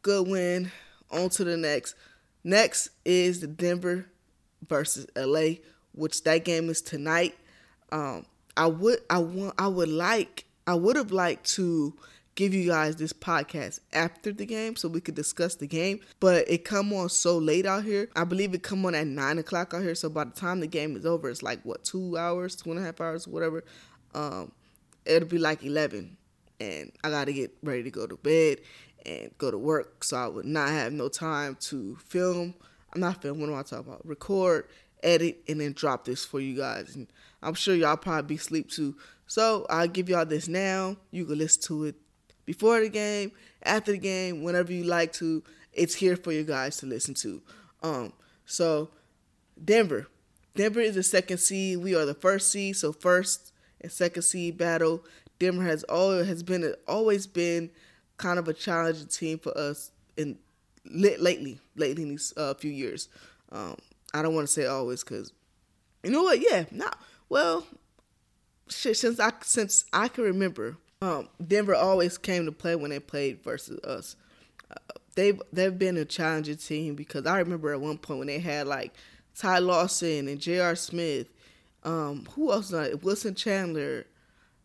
Good 0.02 0.28
win. 0.28 0.72
On 1.12 1.30
to 1.30 1.44
the 1.44 1.58
next. 1.58 1.96
Next 2.44 2.90
is 3.06 3.42
the 3.42 3.48
Denver 3.48 4.08
versus 4.68 5.08
LA, 5.16 5.56
which 5.94 6.24
that 6.24 6.46
game 6.46 6.70
is 6.70 6.82
tonight. 6.82 7.36
Um, 7.92 8.26
I 8.58 8.68
would 8.68 9.00
I 9.10 9.20
want 9.20 9.56
I 9.58 9.68
would 9.68 9.90
like 9.90 10.46
I 10.68 10.76
would 10.76 10.96
have 10.96 11.12
liked 11.12 11.50
to 11.56 11.94
give 12.36 12.54
you 12.54 12.68
guys 12.68 12.96
this 12.96 13.14
podcast 13.14 13.80
after 13.92 14.32
the 14.32 14.46
game 14.46 14.76
so 14.76 14.88
we 14.88 15.00
could 15.00 15.16
discuss 15.16 15.56
the 15.56 15.68
game 15.68 16.00
but 16.20 16.50
it 16.50 16.66
come 16.66 16.92
on 16.94 17.08
so 17.08 17.38
late 17.38 17.66
out 17.66 17.84
here 17.84 18.10
i 18.16 18.24
believe 18.24 18.54
it 18.54 18.64
come 18.64 18.86
on 18.86 18.96
at 18.96 19.06
nine 19.06 19.38
o'clock 19.38 19.74
out 19.74 19.84
here 19.84 19.96
so 19.96 20.10
by 20.10 20.24
the 20.24 20.32
time 20.32 20.60
the 20.60 20.68
game 20.68 20.96
is 20.96 21.06
over 21.06 21.30
it's 21.30 21.44
like 21.44 21.60
what 21.64 21.84
two 21.84 22.18
hours 22.18 22.56
two 22.56 22.72
and 22.72 22.80
a 22.80 22.84
half 22.84 23.00
hours 23.00 23.28
whatever 23.28 23.64
um, 24.16 24.52
it'll 25.06 25.28
be 25.28 25.38
like 25.38 25.64
11 25.64 26.18
and 26.60 26.92
I 27.04 27.10
got 27.10 27.26
to 27.26 27.34
get 27.34 27.52
ready 27.62 27.84
to 27.84 27.92
go 27.92 28.08
to 28.08 28.16
bed 28.18 28.60
and 29.06 29.32
go 29.38 29.52
to 29.52 29.58
work. 29.58 30.04
So 30.04 30.18
I 30.18 30.28
would 30.28 30.46
not 30.46 30.70
have 30.70 30.94
no 30.94 31.10
time 31.10 31.58
to 31.62 31.98
film. 31.98 32.54
I'm 32.94 33.02
not 33.02 33.22
filming. 33.22 33.42
What 33.42 33.50
am 33.54 33.60
I 33.60 33.64
talking 33.64 33.92
about? 33.92 34.06
Record, 34.08 34.68
edit, 35.02 35.44
and 35.48 35.60
then 35.60 35.74
drop 35.74 36.06
this 36.06 36.24
for 36.24 36.40
you 36.40 36.56
guys. 36.56 36.96
And 36.96 37.08
I'm 37.42 37.54
sure 37.54 37.76
y'all 37.76 37.98
probably 37.98 38.36
be 38.36 38.40
asleep 38.40 38.70
too. 38.70 38.96
So 39.28 39.66
I'll 39.70 39.88
give 39.88 40.10
y'all 40.10 40.26
this 40.26 40.48
now. 40.48 40.98
You 41.12 41.26
can 41.26 41.38
listen 41.38 41.62
to 41.64 41.86
it 41.86 41.96
before 42.46 42.80
the 42.82 42.90
game, 42.90 43.32
after 43.64 43.92
the 43.92 43.98
game, 43.98 44.44
whenever 44.44 44.72
you 44.72 44.84
like 44.84 45.14
to. 45.14 45.44
It's 45.72 45.96
here 45.96 46.16
for 46.16 46.32
you 46.32 46.44
guys 46.44 46.78
to 46.78 46.86
listen 46.86 47.16
to. 47.16 47.42
Um, 47.82 48.14
so 48.46 48.90
Denver. 49.64 50.08
Denver 50.56 50.80
is 50.80 50.96
the 50.96 51.04
second 51.04 51.40
seed. 51.40 51.80
We 51.80 51.96
are 51.96 52.06
the 52.06 52.14
first 52.14 52.52
seed. 52.52 52.76
So 52.76 52.92
first 52.92 53.52
and 53.82 53.92
second 53.92 54.22
seed 54.22 54.58
battle. 54.58 55.04
Denver 55.40 55.64
has 55.64 55.84
always 55.86 56.28
has 56.28 56.44
been 56.44 56.76
always 56.88 57.28
been 57.28 57.72
kind 58.18 58.38
of 58.38 58.48
a 58.48 58.54
challenging 58.54 59.08
team 59.08 59.40
for 59.40 59.58
us 59.58 59.92
in 60.16 60.38
lately, 60.86 61.60
lately 61.76 62.04
in 62.04 62.10
these 62.10 62.34
uh, 62.38 62.54
few 62.54 62.72
years. 62.72 63.10
Um, 63.52 63.76
I 64.14 64.22
don't 64.22 64.36
want 64.36 64.48
to 64.48 64.54
say 64.54 64.66
always 64.66 65.04
because 65.04 65.34
you 66.04 66.12
know 66.12 66.24
what? 66.24 66.40
Yeah, 66.40 66.66
not 66.72 67.00
well. 67.30 67.66
Since 68.70 69.20
I 69.20 69.32
since 69.42 69.86
I 69.92 70.08
can 70.08 70.24
remember, 70.24 70.78
um, 71.04 71.28
Denver 71.46 71.76
always 71.76 72.18
came 72.18 72.46
to 72.46 72.52
play 72.52 72.76
when 72.76 72.92
they 72.92 73.00
played 73.00 73.44
versus 73.44 73.78
us. 73.84 74.16
Uh, 74.72 74.76
they've 75.16 75.42
they've 75.52 75.78
been 75.78 75.98
a 75.98 76.06
challenging 76.06 76.56
team 76.56 76.96
because 76.96 77.26
I 77.26 77.40
remember 77.40 77.74
at 77.74 77.82
one 77.82 77.98
point 77.98 78.20
when 78.20 78.28
they 78.28 78.40
had 78.40 78.68
like 78.68 78.94
Ty 79.36 79.60
Lawson 79.60 80.30
and 80.30 80.40
J.R. 80.40 80.76
Smith. 80.76 81.28
Um, 81.84 82.26
who 82.32 82.54
else? 82.54 82.72
Not 82.72 83.04
Wilson 83.04 83.36
Chandler. 83.36 84.06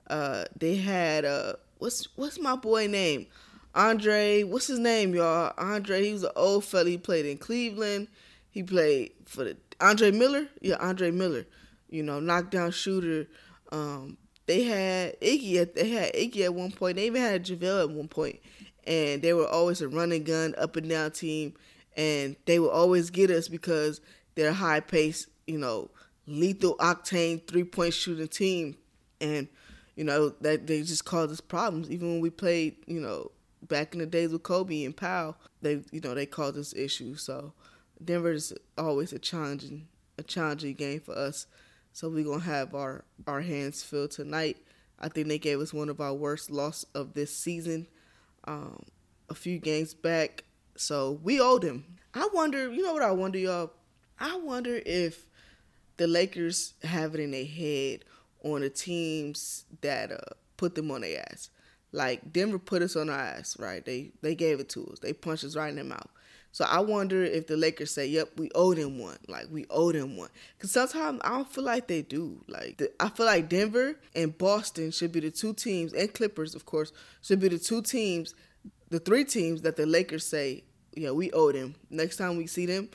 Uh, 0.09 0.45
they 0.57 0.76
had 0.76 1.25
uh, 1.25 1.54
what's 1.78 2.07
what's 2.16 2.38
my 2.38 2.54
boy 2.54 2.87
name? 2.87 3.26
Andre, 3.75 4.45
what's 4.45 4.68
his 4.68 4.78
name, 4.78 5.14
y'all? 5.14 5.52
Andre, 5.59 6.04
he 6.04 6.12
was 6.12 6.23
an 6.23 6.30
old 6.37 6.64
fella. 6.64 6.88
He 6.88 6.99
played 6.99 7.26
in 7.26 7.38
Cleveland. 7.38 8.07
He 8.50 8.62
played 8.62 9.12
for 9.26 9.45
the 9.45 9.57
Andre 9.80 10.12
Miller. 10.12 10.47
Yeah, 10.61 10.76
Andre 10.76 11.11
Miller. 11.11 11.47
You 11.90 12.04
know, 12.04 12.21
knockdown 12.21 12.71
shooter. 12.71 13.26
Um, 13.73 14.16
they 14.49 14.64
had 14.64 15.21
Iggy. 15.21 15.61
At, 15.61 15.75
they 15.75 15.90
had 15.90 16.12
Iggy 16.14 16.45
at 16.45 16.55
one 16.55 16.73
point. 16.73 16.97
They 16.97 17.07
even 17.07 17.21
had 17.21 17.45
JaVale 17.45 17.83
at 17.83 17.90
one 17.90 18.09
point, 18.09 18.40
and 18.85 19.23
they 19.23 19.35
were 19.35 19.47
always 19.47 19.81
a 19.83 19.88
running 19.88 20.25
gun, 20.25 20.55
up 20.59 20.75
and 20.76 20.88
down 20.88 21.12
team, 21.12 21.52
and 21.97 22.35
they 22.47 22.59
would 22.59 22.71
always 22.71 23.11
get 23.11 23.31
us 23.31 23.47
because 23.47 24.00
they're 24.35 24.52
high 24.52 24.81
pace. 24.81 25.26
You 25.47 25.59
know, 25.59 25.90
lethal 26.26 26.76
octane 26.78 27.47
three 27.47 27.62
point 27.62 27.93
shooting 27.93 28.26
team, 28.26 28.76
and 29.21 29.49
you 29.97 30.05
know 30.05 30.31
that 30.40 30.67
they 30.67 30.81
just 30.81 31.05
caused 31.05 31.31
us 31.31 31.43
problems. 31.43 31.90
Even 31.90 32.09
when 32.12 32.21
we 32.21 32.31
played, 32.31 32.76
you 32.87 33.00
know, 33.00 33.31
back 33.69 33.93
in 33.93 34.00
the 34.00 34.07
days 34.07 34.33
with 34.33 34.43
Kobe 34.43 34.85
and 34.85 34.97
Pau, 34.97 35.37
they 35.61 35.83
you 35.93 36.00
know 36.00 36.14
they 36.14 36.26
caused 36.26 36.57
us 36.57 36.75
issues. 36.75 37.23
So 37.23 37.52
Denver 38.02 38.33
is 38.33 38.55
always 38.78 39.12
a 39.12 39.19
challenging 39.19 39.88
a 40.17 40.23
challenging 40.23 40.75
game 40.75 41.00
for 41.00 41.12
us. 41.17 41.47
So 41.99 42.09
we're 42.09 42.23
gonna 42.23 42.38
have 42.45 42.76
our 42.76 43.05
our 43.26 43.40
hands 43.40 43.83
filled 43.83 44.12
tonight. 44.12 44.57
I 45.00 45.09
think 45.09 45.26
they 45.26 45.40
gave 45.40 45.59
us 45.59 45.75
one 45.75 45.88
of 45.88 46.00
our 46.00 46.14
worst 46.14 46.49
loss 46.49 46.85
of 46.95 47.14
this 47.14 47.35
season, 47.35 47.88
um, 48.45 48.85
a 49.28 49.35
few 49.35 49.59
games 49.59 49.95
back. 49.95 50.45
So 50.76 51.19
we 51.25 51.40
owed 51.40 51.62
them. 51.62 51.99
I 52.14 52.28
wonder, 52.33 52.73
you 52.73 52.85
know 52.85 52.93
what 52.93 53.02
I 53.02 53.11
wonder, 53.11 53.40
y'all? 53.40 53.73
I 54.17 54.37
wonder 54.37 54.81
if 54.87 55.26
the 55.97 56.07
Lakers 56.07 56.75
have 56.85 57.17
it 57.17 57.21
in 57.21 57.33
their 57.33 57.45
head 57.45 58.05
on 58.45 58.61
the 58.61 58.71
teams 58.71 59.64
that 59.81 60.12
uh, 60.12 60.35
put 60.57 60.76
them 60.76 60.93
on 60.93 61.00
their 61.00 61.26
ass. 61.33 61.50
Like 61.90 62.33
Denver 62.33 62.61
put 62.61 62.81
us 62.81 62.95
on 62.95 63.11
our 63.11 63.19
ass, 63.19 63.59
right? 63.59 63.85
They 63.85 64.12
they 64.23 64.37
gave 64.37 64.61
it 64.61 64.69
to 64.69 64.87
us. 64.87 65.00
They 65.00 65.14
punched 65.14 65.43
us 65.43 65.57
right 65.57 65.71
in 65.71 65.75
the 65.75 65.83
mouth. 65.83 66.11
So 66.52 66.64
I 66.64 66.81
wonder 66.81 67.23
if 67.23 67.47
the 67.47 67.57
Lakers 67.57 67.90
say, 67.90 68.07
"Yep, 68.07 68.38
we 68.38 68.50
owe 68.55 68.75
them 68.75 68.99
one." 68.99 69.19
Like 69.28 69.47
we 69.50 69.67
owe 69.71 69.93
them 69.93 70.17
one. 70.17 70.31
Cause 70.59 70.73
sometimes 70.73 71.21
I 71.23 71.31
don't 71.31 71.52
feel 71.52 71.64
like 71.64 71.87
they 71.87 72.02
do. 72.02 72.43
Like 72.49 72.78
the, 72.78 72.90
I 73.00 73.11
feel 73.11 73.26
like 73.26 73.49
Denver 73.49 73.97
and 74.14 74.37
Boston 74.37 74.90
should 74.90 75.12
be 75.12 75.21
the 75.21 75.31
two 75.31 75.52
teams, 75.52 75.93
and 75.93 76.12
Clippers, 76.12 76.55
of 76.55 76.64
course, 76.64 76.93
should 77.23 77.40
be 77.40 77.49
the 77.49 77.59
two 77.59 77.83
teams, 77.83 78.35
the 78.88 78.99
three 78.99 79.25
teams 79.25 79.62
that 79.62 79.76
the 79.76 79.87
Lakers 79.87 80.26
say, 80.26 80.64
"Yeah, 80.95 81.11
we 81.11 81.31
owe 81.33 81.52
them." 81.52 81.75
Next 81.90 82.17
time 82.17 82.37
we 82.37 82.47
see 82.47 82.67
them, 82.67 82.88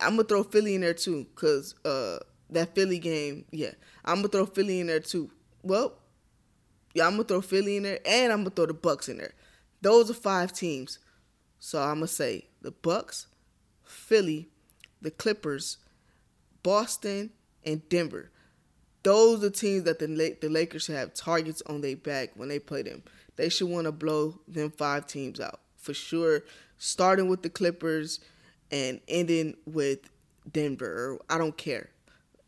I'm 0.00 0.16
gonna 0.16 0.24
throw 0.24 0.42
Philly 0.42 0.74
in 0.74 0.80
there 0.80 0.94
too, 0.94 1.26
cause 1.34 1.74
uh, 1.84 2.18
that 2.50 2.74
Philly 2.74 2.98
game, 2.98 3.44
yeah, 3.50 3.72
I'm 4.04 4.16
gonna 4.16 4.28
throw 4.28 4.46
Philly 4.46 4.80
in 4.80 4.86
there 4.86 5.00
too. 5.00 5.30
Well, 5.62 5.94
yeah, 6.94 7.06
I'm 7.06 7.12
gonna 7.12 7.24
throw 7.24 7.40
Philly 7.40 7.76
in 7.76 7.82
there, 7.84 8.00
and 8.06 8.32
I'm 8.32 8.40
gonna 8.40 8.50
throw 8.50 8.66
the 8.66 8.74
Bucks 8.74 9.08
in 9.08 9.18
there. 9.18 9.34
Those 9.82 10.10
are 10.10 10.14
five 10.14 10.52
teams. 10.52 10.98
So 11.58 11.80
I'm 11.80 11.96
gonna 11.96 12.08
say 12.08 12.46
the 12.64 12.70
Bucks, 12.72 13.26
Philly, 13.84 14.48
the 15.02 15.10
Clippers, 15.10 15.76
Boston, 16.62 17.30
and 17.64 17.86
Denver. 17.90 18.30
Those 19.02 19.44
are 19.44 19.50
teams 19.50 19.84
that 19.84 19.98
the 19.98 20.06
the 20.40 20.48
Lakers 20.48 20.84
should 20.84 20.96
have 20.96 21.12
targets 21.12 21.62
on 21.66 21.82
their 21.82 21.94
back 21.94 22.30
when 22.34 22.48
they 22.48 22.58
play 22.58 22.82
them. 22.82 23.02
They 23.36 23.50
should 23.50 23.68
want 23.68 23.84
to 23.84 23.92
blow 23.92 24.40
them 24.48 24.70
five 24.70 25.06
teams 25.06 25.40
out 25.40 25.60
for 25.76 25.92
sure. 25.92 26.44
Starting 26.78 27.28
with 27.28 27.42
the 27.42 27.50
Clippers 27.50 28.20
and 28.70 29.00
ending 29.08 29.56
with 29.66 30.10
Denver. 30.50 31.18
I 31.28 31.36
don't 31.36 31.56
care 31.56 31.90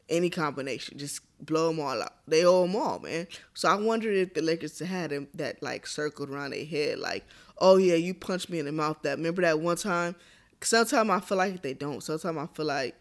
any 0.08 0.30
combination. 0.30 0.96
Just 0.96 1.20
blow 1.40 1.68
them 1.68 1.80
all 1.80 2.02
out. 2.02 2.14
They 2.26 2.44
owe 2.44 2.62
them 2.62 2.76
all, 2.76 2.98
man. 2.98 3.26
So 3.54 3.68
I 3.68 3.74
wondered 3.74 4.16
if 4.16 4.34
the 4.34 4.42
Lakers 4.42 4.78
had 4.78 5.10
them 5.10 5.28
that 5.34 5.62
like 5.62 5.86
circled 5.86 6.30
around 6.30 6.50
their 6.50 6.64
head, 6.64 6.98
like, 6.98 7.24
oh 7.58 7.76
yeah, 7.76 7.94
you 7.94 8.14
punched 8.14 8.50
me 8.50 8.58
in 8.58 8.66
the 8.66 8.72
mouth. 8.72 8.98
That 9.02 9.18
remember 9.18 9.42
that 9.42 9.60
one 9.60 9.76
time. 9.76 10.14
Sometimes 10.62 11.10
I 11.10 11.20
feel 11.20 11.38
like 11.38 11.62
they 11.62 11.74
don't. 11.74 12.02
Sometimes 12.02 12.38
I 12.38 12.46
feel 12.54 12.66
like 12.66 12.96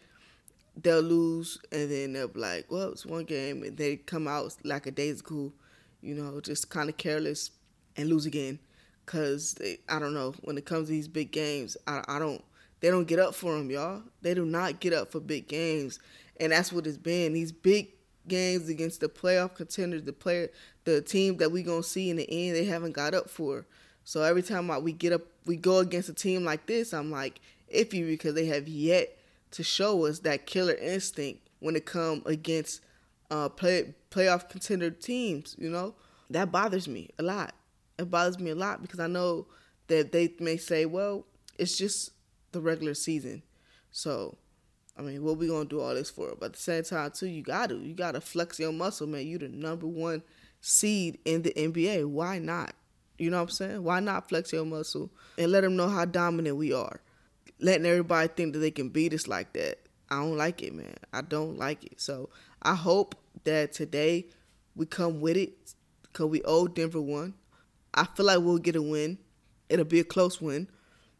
they'll 0.80 1.00
lose 1.00 1.58
and 1.72 1.90
then 1.90 2.12
they'll 2.12 2.28
be 2.28 2.40
like, 2.40 2.70
well, 2.70 2.92
it's 2.92 3.06
one 3.06 3.24
game, 3.24 3.62
and 3.62 3.76
they 3.76 3.96
come 3.96 4.28
out 4.28 4.54
like 4.62 4.86
a 4.86 4.90
day's 4.90 5.22
cool, 5.22 5.52
you 6.02 6.14
know, 6.14 6.40
just 6.40 6.68
kind 6.68 6.90
of 6.90 6.96
careless 6.96 7.50
and 7.96 8.08
lose 8.08 8.26
again. 8.26 8.58
Cause 9.06 9.54
they, 9.54 9.78
I 9.88 10.00
don't 10.00 10.14
know, 10.14 10.34
when 10.42 10.58
it 10.58 10.66
comes 10.66 10.88
to 10.88 10.92
these 10.92 11.06
big 11.06 11.30
games, 11.30 11.76
I, 11.86 12.02
I 12.08 12.18
don't, 12.18 12.42
they 12.80 12.90
don't 12.90 13.06
get 13.06 13.20
up 13.20 13.36
for 13.36 13.56
them, 13.56 13.70
y'all. 13.70 14.02
They 14.20 14.34
do 14.34 14.44
not 14.44 14.80
get 14.80 14.92
up 14.92 15.12
for 15.12 15.20
big 15.20 15.46
games 15.46 16.00
and 16.40 16.52
that's 16.52 16.72
what 16.72 16.86
it's 16.86 16.96
been. 16.96 17.32
These 17.32 17.52
big 17.52 17.88
games 18.28 18.68
against 18.68 19.00
the 19.00 19.08
playoff 19.08 19.54
contenders, 19.54 20.02
the 20.02 20.12
player, 20.12 20.48
the 20.84 21.00
team 21.00 21.36
that 21.38 21.52
we 21.52 21.62
gonna 21.62 21.82
see 21.82 22.10
in 22.10 22.16
the 22.16 22.28
end, 22.30 22.56
they 22.56 22.64
haven't 22.64 22.92
got 22.92 23.14
up 23.14 23.28
for. 23.28 23.66
So 24.04 24.22
every 24.22 24.42
time 24.42 24.68
we 24.82 24.92
get 24.92 25.12
up, 25.12 25.22
we 25.46 25.56
go 25.56 25.78
against 25.78 26.08
a 26.08 26.14
team 26.14 26.44
like 26.44 26.66
this, 26.66 26.94
I'm 26.94 27.10
like 27.10 27.40
iffy 27.74 28.06
because 28.06 28.34
they 28.34 28.46
have 28.46 28.68
yet 28.68 29.16
to 29.52 29.62
show 29.62 30.06
us 30.06 30.20
that 30.20 30.46
killer 30.46 30.74
instinct 30.74 31.48
when 31.60 31.76
it 31.76 31.86
come 31.86 32.22
against 32.26 32.82
uh, 33.30 33.48
play 33.48 33.94
playoff 34.10 34.48
contender 34.48 34.90
teams. 34.90 35.56
You 35.58 35.70
know 35.70 35.94
that 36.30 36.52
bothers 36.52 36.88
me 36.88 37.10
a 37.18 37.22
lot. 37.22 37.54
It 37.98 38.10
bothers 38.10 38.38
me 38.38 38.50
a 38.50 38.54
lot 38.54 38.82
because 38.82 39.00
I 39.00 39.06
know 39.06 39.46
that 39.88 40.12
they 40.12 40.34
may 40.40 40.56
say, 40.56 40.84
well, 40.84 41.26
it's 41.58 41.78
just 41.78 42.10
the 42.52 42.60
regular 42.60 42.94
season, 42.94 43.42
so 43.90 44.36
I 44.98 45.02
mean, 45.02 45.22
what 45.22 45.36
we 45.36 45.48
gonna 45.48 45.66
do 45.66 45.80
all 45.80 45.94
this 45.94 46.10
for? 46.10 46.34
But 46.38 46.46
at 46.46 46.52
the 46.54 46.58
same 46.58 46.82
time, 46.84 47.10
too, 47.10 47.26
you 47.26 47.42
got 47.42 47.68
to 47.68 47.76
you 47.76 47.94
got 47.94 48.12
to 48.12 48.20
flex 48.20 48.58
your 48.58 48.72
muscle, 48.72 49.06
man. 49.06 49.26
You 49.26 49.38
the 49.38 49.48
number 49.48 49.86
one 49.86 50.22
seed 50.60 51.18
in 51.24 51.42
the 51.42 51.52
NBA. 51.56 52.06
Why 52.08 52.38
not? 52.38 52.74
You 53.18 53.30
know 53.30 53.38
what 53.38 53.44
I'm 53.44 53.48
saying? 53.50 53.84
Why 53.84 54.00
not 54.00 54.28
flex 54.28 54.52
your 54.52 54.64
muscle 54.64 55.10
and 55.38 55.52
let 55.52 55.62
them 55.62 55.76
know 55.76 55.88
how 55.88 56.04
dominant 56.04 56.56
we 56.56 56.72
are? 56.72 57.00
Letting 57.60 57.86
everybody 57.86 58.28
think 58.28 58.52
that 58.52 58.58
they 58.58 58.70
can 58.70 58.88
beat 58.88 59.14
us 59.14 59.26
like 59.26 59.52
that. 59.54 59.78
I 60.10 60.16
don't 60.16 60.36
like 60.36 60.62
it, 60.62 60.74
man. 60.74 60.94
I 61.12 61.22
don't 61.22 61.58
like 61.58 61.84
it. 61.84 62.00
So 62.00 62.28
I 62.62 62.74
hope 62.74 63.14
that 63.44 63.72
today 63.72 64.26
we 64.74 64.86
come 64.86 65.20
with 65.20 65.36
it 65.36 65.74
because 66.02 66.26
we 66.26 66.42
owe 66.44 66.66
Denver 66.68 67.00
one. 67.00 67.34
I 67.94 68.04
feel 68.04 68.26
like 68.26 68.40
we'll 68.40 68.58
get 68.58 68.76
a 68.76 68.82
win. 68.82 69.18
It'll 69.68 69.84
be 69.84 70.00
a 70.00 70.04
close 70.04 70.40
win. 70.40 70.68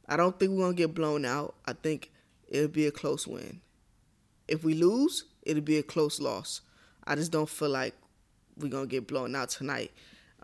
I 0.08 0.16
don't 0.16 0.38
think 0.38 0.52
we're 0.52 0.64
gonna 0.64 0.74
get 0.74 0.94
blown 0.94 1.24
out. 1.24 1.54
I 1.64 1.72
think 1.72 2.12
it'll 2.48 2.68
be 2.68 2.86
a 2.86 2.92
close 2.92 3.26
win. 3.26 3.60
If 4.48 4.64
we 4.64 4.74
lose, 4.74 5.24
it'll 5.42 5.62
be 5.62 5.78
a 5.78 5.82
close 5.82 6.20
loss. 6.20 6.60
I 7.06 7.14
just 7.14 7.32
don't 7.32 7.48
feel 7.48 7.70
like 7.70 7.94
we're 8.56 8.68
gonna 8.68 8.86
get 8.86 9.06
blown 9.06 9.34
out 9.34 9.50
tonight. 9.50 9.92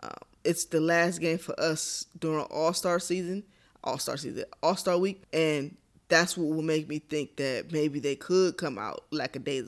Uh, 0.01 0.09
it's 0.43 0.65
the 0.65 0.79
last 0.79 1.19
game 1.19 1.37
for 1.37 1.57
us 1.59 2.05
during 2.19 2.45
All 2.45 2.73
Star 2.73 2.99
season, 2.99 3.43
All 3.83 3.97
Star 3.97 4.17
season, 4.17 4.45
All 4.61 4.75
Star 4.75 4.97
week, 4.97 5.23
and 5.31 5.75
that's 6.09 6.37
what 6.37 6.55
will 6.55 6.63
make 6.63 6.87
me 6.87 6.99
think 6.99 7.37
that 7.37 7.71
maybe 7.71 7.99
they 7.99 8.15
could 8.15 8.57
come 8.57 8.77
out 8.77 9.05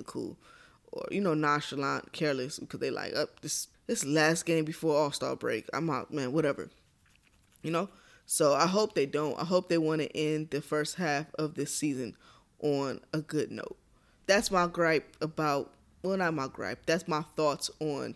cool, 0.05 0.37
or 0.91 1.05
you 1.11 1.21
know 1.21 1.33
nonchalant, 1.33 2.11
careless 2.11 2.59
because 2.59 2.79
they 2.79 2.91
like 2.91 3.15
up 3.15 3.29
oh, 3.31 3.37
this 3.41 3.67
this 3.87 4.05
last 4.05 4.45
game 4.45 4.65
before 4.65 4.95
All 4.95 5.11
Star 5.11 5.35
break. 5.35 5.65
I'm 5.73 5.89
out, 5.89 6.13
man. 6.13 6.31
Whatever, 6.31 6.69
you 7.61 7.71
know. 7.71 7.89
So 8.25 8.53
I 8.53 8.65
hope 8.65 8.95
they 8.95 9.05
don't. 9.05 9.39
I 9.39 9.45
hope 9.45 9.69
they 9.69 9.77
want 9.77 10.01
to 10.01 10.17
end 10.17 10.49
the 10.49 10.61
first 10.61 10.95
half 10.95 11.27
of 11.35 11.55
this 11.55 11.75
season 11.75 12.15
on 12.59 13.01
a 13.13 13.19
good 13.21 13.51
note 13.51 13.77
that's 14.27 14.51
my 14.51 14.67
gripe 14.67 15.15
about 15.21 15.71
well 16.03 16.17
not 16.17 16.33
my 16.33 16.47
gripe 16.47 16.85
that's 16.85 17.07
my 17.07 17.23
thoughts 17.35 17.69
on 17.79 18.15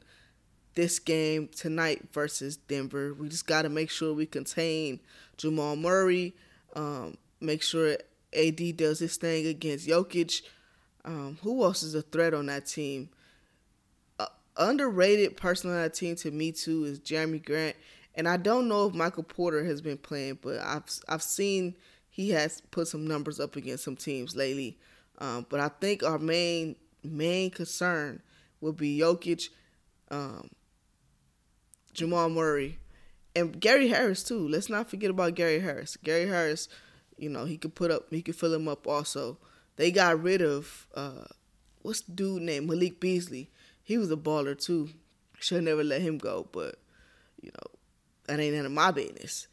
this 0.79 0.99
game 0.99 1.49
tonight 1.53 2.07
versus 2.13 2.55
Denver. 2.55 3.13
We 3.13 3.27
just 3.27 3.45
got 3.47 3.63
to 3.63 3.69
make 3.69 3.89
sure 3.89 4.13
we 4.13 4.25
contain 4.25 5.01
Jamal 5.35 5.75
Murray. 5.75 6.33
Um, 6.73 7.17
make 7.41 7.61
sure 7.61 7.97
AD 8.33 8.77
does 8.77 8.99
his 8.99 9.17
thing 9.17 9.45
against 9.47 9.87
Jokic. 9.89 10.41
Um, 11.03 11.37
who 11.41 11.63
else 11.63 11.83
is 11.83 11.95
a 11.95 12.01
threat 12.01 12.33
on 12.33 12.45
that 12.45 12.65
team? 12.65 13.09
Uh, 14.19 14.27
underrated 14.55 15.35
person 15.35 15.69
on 15.69 15.75
that 15.75 15.93
team 15.93 16.15
to 16.17 16.31
me 16.31 16.53
too 16.53 16.85
is 16.85 16.99
Jerami 17.01 17.43
Grant, 17.43 17.75
and 18.15 18.27
I 18.27 18.37
don't 18.37 18.69
know 18.69 18.87
if 18.87 18.93
Michael 18.93 19.23
Porter 19.23 19.65
has 19.65 19.81
been 19.81 19.97
playing, 19.97 20.39
but 20.41 20.59
I've 20.59 20.83
I've 21.07 21.23
seen 21.23 21.75
he 22.09 22.29
has 22.31 22.61
put 22.71 22.87
some 22.87 23.07
numbers 23.07 23.39
up 23.39 23.57
against 23.57 23.83
some 23.83 23.95
teams 23.97 24.35
lately. 24.35 24.77
Um, 25.19 25.45
but 25.49 25.59
I 25.59 25.67
think 25.67 26.03
our 26.03 26.17
main 26.17 26.75
main 27.03 27.51
concern 27.51 28.21
will 28.61 28.73
be 28.73 28.99
Jokic, 28.99 29.49
um, 30.09 30.49
Jamal 31.93 32.29
Murray, 32.29 32.79
and 33.35 33.59
Gary 33.59 33.89
Harris 33.89 34.23
too. 34.23 34.47
Let's 34.47 34.69
not 34.69 34.89
forget 34.89 35.09
about 35.09 35.35
Gary 35.35 35.59
Harris. 35.59 35.97
Gary 35.97 36.27
Harris, 36.27 36.67
you 37.17 37.29
know, 37.29 37.45
he 37.45 37.57
could 37.57 37.75
put 37.75 37.91
up, 37.91 38.07
he 38.09 38.21
could 38.21 38.35
fill 38.35 38.53
him 38.53 38.67
up 38.67 38.87
also. 38.87 39.37
They 39.75 39.91
got 39.91 40.21
rid 40.21 40.41
of 40.41 40.87
uh, 40.95 41.25
what's 41.81 42.01
the 42.01 42.13
dude 42.13 42.41
named 42.41 42.67
Malik 42.67 42.99
Beasley. 42.99 43.49
He 43.83 43.97
was 43.97 44.11
a 44.11 44.17
baller 44.17 44.57
too. 44.57 44.89
Should 45.39 45.63
never 45.63 45.83
let 45.83 46.01
him 46.01 46.17
go, 46.17 46.47
but 46.51 46.79
you 47.41 47.51
know 47.51 47.79
that 48.27 48.39
ain't 48.39 48.55
none 48.55 48.65
of 48.65 48.71
my 48.71 48.91
business. 48.91 49.47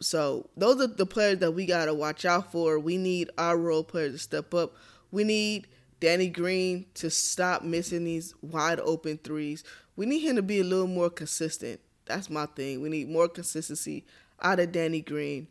So 0.00 0.48
those 0.56 0.80
are 0.80 0.86
the 0.86 1.06
players 1.06 1.38
that 1.38 1.52
we 1.52 1.66
gotta 1.66 1.92
watch 1.92 2.24
out 2.24 2.50
for. 2.50 2.78
We 2.78 2.96
need 2.96 3.30
our 3.36 3.56
role 3.56 3.84
players 3.84 4.12
to 4.12 4.18
step 4.18 4.54
up. 4.54 4.74
We 5.10 5.24
need 5.24 5.66
Danny 6.00 6.28
Green 6.28 6.86
to 6.94 7.10
stop 7.10 7.62
missing 7.62 8.04
these 8.04 8.34
wide 8.40 8.80
open 8.80 9.18
threes. 9.18 9.62
We 9.96 10.06
need 10.06 10.20
him 10.20 10.36
to 10.36 10.42
be 10.42 10.60
a 10.60 10.64
little 10.64 10.86
more 10.86 11.10
consistent. 11.10 11.80
That's 12.06 12.30
my 12.30 12.46
thing. 12.46 12.80
We 12.80 12.88
need 12.88 13.10
more 13.10 13.28
consistency 13.28 14.04
out 14.40 14.58
of 14.58 14.72
Danny 14.72 15.02
Green. 15.02 15.48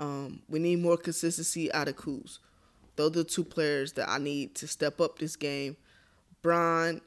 Um, 0.00 0.42
we 0.48 0.58
need 0.58 0.80
more 0.80 0.96
consistency 0.96 1.72
out 1.72 1.86
of 1.86 1.96
Kuz. 1.96 2.38
Those 2.96 3.10
are 3.10 3.22
the 3.22 3.24
two 3.24 3.44
players 3.44 3.92
that 3.92 4.08
I 4.08 4.18
need 4.18 4.56
to 4.56 4.66
step 4.66 5.00
up 5.00 5.18
this 5.18 5.36
game. 5.36 5.76
Bron, 6.42 7.00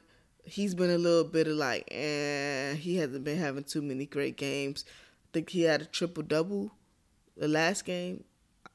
he's 0.44 0.74
been 0.74 0.90
a 0.90 0.98
little 0.98 1.24
bit 1.24 1.46
of 1.46 1.56
like, 1.56 1.86
eh, 1.92 2.74
he 2.74 2.96
hasn't 2.96 3.24
been 3.24 3.38
having 3.38 3.64
too 3.64 3.82
many 3.82 4.06
great 4.06 4.36
games. 4.38 4.86
Think 5.36 5.50
he 5.50 5.64
had 5.64 5.82
a 5.82 5.84
triple 5.84 6.22
double 6.22 6.70
the 7.36 7.46
last 7.46 7.84
game. 7.84 8.24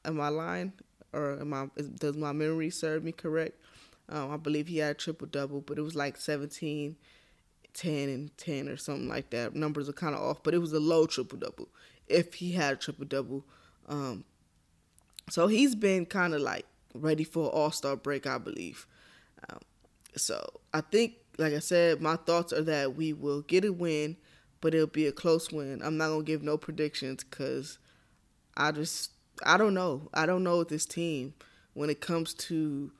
Am 0.04 0.20
I 0.20 0.28
lying? 0.28 0.72
Or 1.12 1.40
am 1.40 1.52
I, 1.52 1.66
does 1.98 2.16
my 2.16 2.30
memory 2.30 2.70
serve 2.70 3.02
me 3.02 3.10
correct? 3.10 3.60
Um, 4.08 4.30
I 4.30 4.36
believe 4.36 4.68
he 4.68 4.78
had 4.78 4.92
a 4.92 4.94
triple 4.94 5.26
double, 5.26 5.60
but 5.60 5.76
it 5.76 5.82
was 5.82 5.96
like 5.96 6.16
17, 6.16 6.94
10, 7.74 8.08
and 8.08 8.38
10 8.38 8.68
or 8.68 8.76
something 8.76 9.08
like 9.08 9.30
that. 9.30 9.56
Numbers 9.56 9.88
are 9.88 9.92
kind 9.92 10.14
of 10.14 10.20
off, 10.20 10.44
but 10.44 10.54
it 10.54 10.58
was 10.58 10.72
a 10.72 10.78
low 10.78 11.04
triple 11.04 11.36
double 11.36 11.66
if 12.06 12.34
he 12.34 12.52
had 12.52 12.74
a 12.74 12.76
triple 12.76 13.06
double. 13.06 13.44
Um, 13.88 14.22
so 15.30 15.48
he's 15.48 15.74
been 15.74 16.06
kind 16.06 16.32
of 16.32 16.42
like 16.42 16.66
ready 16.94 17.24
for 17.24 17.50
All 17.50 17.72
Star 17.72 17.96
break, 17.96 18.24
I 18.24 18.38
believe. 18.38 18.86
Um, 19.50 19.58
so 20.14 20.48
I 20.72 20.82
think, 20.82 21.14
like 21.38 21.54
I 21.54 21.58
said, 21.58 22.00
my 22.00 22.14
thoughts 22.14 22.52
are 22.52 22.62
that 22.62 22.94
we 22.94 23.12
will 23.12 23.40
get 23.40 23.64
a 23.64 23.72
win, 23.72 24.16
but 24.62 24.74
it'll 24.74 24.86
be 24.86 25.06
a 25.06 25.12
close 25.12 25.52
win. 25.52 25.82
I'm 25.82 25.98
not 25.98 26.08
gonna 26.08 26.22
give 26.22 26.42
no 26.42 26.56
predictions 26.56 27.22
because 27.24 27.78
I 28.56 28.72
just 28.72 29.10
I 29.44 29.58
don't 29.58 29.74
know. 29.74 30.08
I 30.14 30.24
don't 30.24 30.44
know 30.44 30.58
with 30.58 30.68
this 30.68 30.86
team 30.86 31.34
when 31.74 31.90
it 31.90 32.00
comes 32.00 32.32
to 32.34 32.90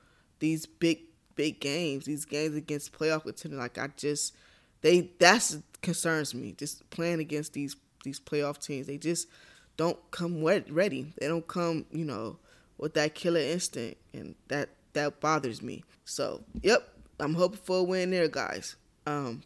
these 0.41 0.67
big 0.67 0.99
big 1.37 1.61
games, 1.61 2.05
these 2.05 2.27
games 2.27 2.55
against 2.55 2.93
playoff 2.93 3.23
contenders. 3.23 3.59
Like 3.59 3.79
I 3.79 3.89
just 3.97 4.35
they 4.83 5.13
that's 5.19 5.59
concerns 5.81 6.35
me. 6.35 6.53
Just 6.53 6.91
playing 6.91 7.21
against 7.21 7.55
these 7.55 7.77
these 8.05 8.21
playoff 8.21 8.59
teams, 8.59 8.87
they 8.87 8.99
just 8.99 9.29
don't 9.77 9.99
come 10.11 10.43
ready. 10.43 11.13
They 11.19 11.29
don't 11.29 11.47
come, 11.47 11.87
you 11.93 12.05
know, 12.05 12.39
with 12.77 12.95
that 12.95 13.15
killer 13.15 13.41
instinct, 13.41 14.01
and 14.13 14.35
that 14.49 14.71
that 14.95 15.21
bothers 15.21 15.63
me. 15.63 15.85
So, 16.05 16.43
yep, 16.63 16.89
I'm 17.21 17.35
hoping 17.35 17.61
for 17.63 17.79
a 17.79 17.83
win 17.83 18.11
there, 18.11 18.29
guys. 18.29 18.77
Um, 19.07 19.43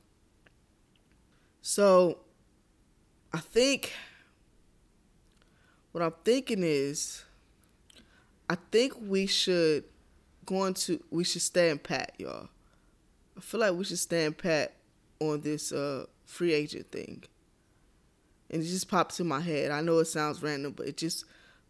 so 1.69 2.19
I 3.33 3.39
think 3.39 3.93
what 5.91 6.01
I'm 6.01 6.15
thinking 6.25 6.63
is, 6.63 7.25
I 8.49 8.57
think 8.71 8.93
we 9.01 9.27
should 9.27 9.83
going 10.45 10.75
to 10.75 11.03
we 11.11 11.25
should 11.25 11.43
stand 11.43 11.83
pat, 11.83 12.13
y'all. 12.19 12.51
I 13.37 13.41
feel 13.41 13.59
like 13.59 13.73
we 13.73 13.83
should 13.83 13.99
stand 13.99 14.39
pat 14.39 14.75
on 15.19 15.41
this 15.41 15.73
uh, 15.73 16.07
free 16.25 16.53
agent 16.53 16.93
thing. 16.93 17.25
And 18.49 18.63
it 18.63 18.67
just 18.67 18.89
pops 18.89 19.19
in 19.19 19.27
my 19.27 19.41
head. 19.41 19.73
I 19.73 19.81
know 19.81 19.99
it 19.99 20.05
sounds 20.05 20.45
random, 20.45 20.71
but 20.71 20.87
it 20.87 20.97
just 20.97 21.25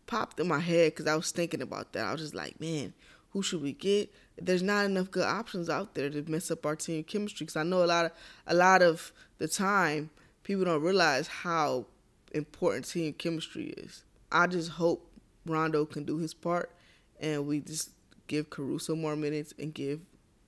popped 0.07 0.39
in 0.39 0.47
my 0.47 0.61
head 0.61 0.93
because 0.93 1.07
I 1.07 1.17
was 1.17 1.31
thinking 1.31 1.63
about 1.63 1.95
that. 1.95 2.05
I 2.05 2.13
was 2.13 2.21
just 2.21 2.35
like, 2.35 2.61
man, 2.61 2.93
who 3.37 3.43
should 3.43 3.61
we 3.61 3.75
get? 3.75 4.11
There's 4.41 4.63
not 4.63 4.87
enough 4.87 5.11
good 5.11 5.27
options 5.27 5.69
out 5.69 5.95
there 5.95 6.09
to 6.09 6.23
mess 6.23 6.51
up 6.51 6.65
our 6.65 6.75
team 6.75 7.05
chemistry. 7.05 7.45
Because 7.45 7.57
I 7.57 7.65
know 7.65 7.85
a 7.85 7.87
lot 7.87 8.07
of 8.07 8.13
a 8.47 8.55
lot 8.55 8.81
of 8.81 9.13
the 9.37 9.47
time 9.47 10.09
people 10.43 10.65
don't 10.65 10.81
realize 10.81 11.29
how 11.29 11.85
important 12.33 12.89
team 12.89 13.13
chemistry 13.13 13.75
is. 13.77 14.05
I 14.33 14.47
just 14.47 14.71
hope 14.71 15.07
Rondo 15.45 15.85
can 15.85 16.05
do 16.05 16.17
his 16.17 16.33
part, 16.33 16.71
and 17.21 17.47
we 17.47 17.61
just 17.61 17.91
give 18.27 18.49
Caruso 18.49 18.97
more 18.97 19.17
minutes 19.17 19.53
and 19.59 19.75
give 19.75 20.01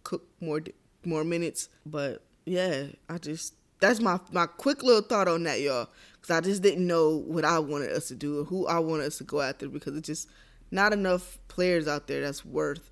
Cook 0.03 0.27
more 0.41 0.63
more 1.05 1.25
minutes. 1.25 1.69
But 1.85 2.23
yeah, 2.47 2.87
I 3.11 3.19
just 3.19 3.53
that's 3.81 4.01
my 4.01 4.19
my 4.33 4.47
quick 4.47 4.83
little 4.83 5.03
thought 5.03 5.29
on 5.29 5.43
that, 5.43 5.61
y'all. 5.61 5.91
Because 6.15 6.35
I 6.35 6.41
just 6.41 6.63
didn't 6.63 6.87
know 6.87 7.19
what 7.19 7.45
I 7.45 7.59
wanted 7.59 7.91
us 7.91 8.09
to 8.09 8.15
do 8.15 8.41
or 8.41 8.45
who 8.45 8.67
I 8.67 8.79
wanted 8.79 9.09
us 9.09 9.19
to 9.19 9.25
go 9.25 9.43
after 9.43 9.69
because 9.69 9.95
it 9.95 10.05
just 10.05 10.27
not 10.71 10.93
enough 10.93 11.39
players 11.49 11.89
out 11.89 12.07
there 12.07 12.21
that's 12.23 12.45
worth 12.45 12.91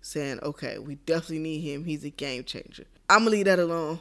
saying, 0.00 0.40
okay, 0.42 0.78
we 0.78 0.96
definitely 0.96 1.38
need 1.38 1.60
him. 1.60 1.84
He's 1.84 2.04
a 2.04 2.10
game 2.10 2.44
changer. 2.44 2.84
I'm 3.08 3.20
gonna 3.20 3.30
leave 3.30 3.44
that 3.46 3.58
alone 3.58 4.00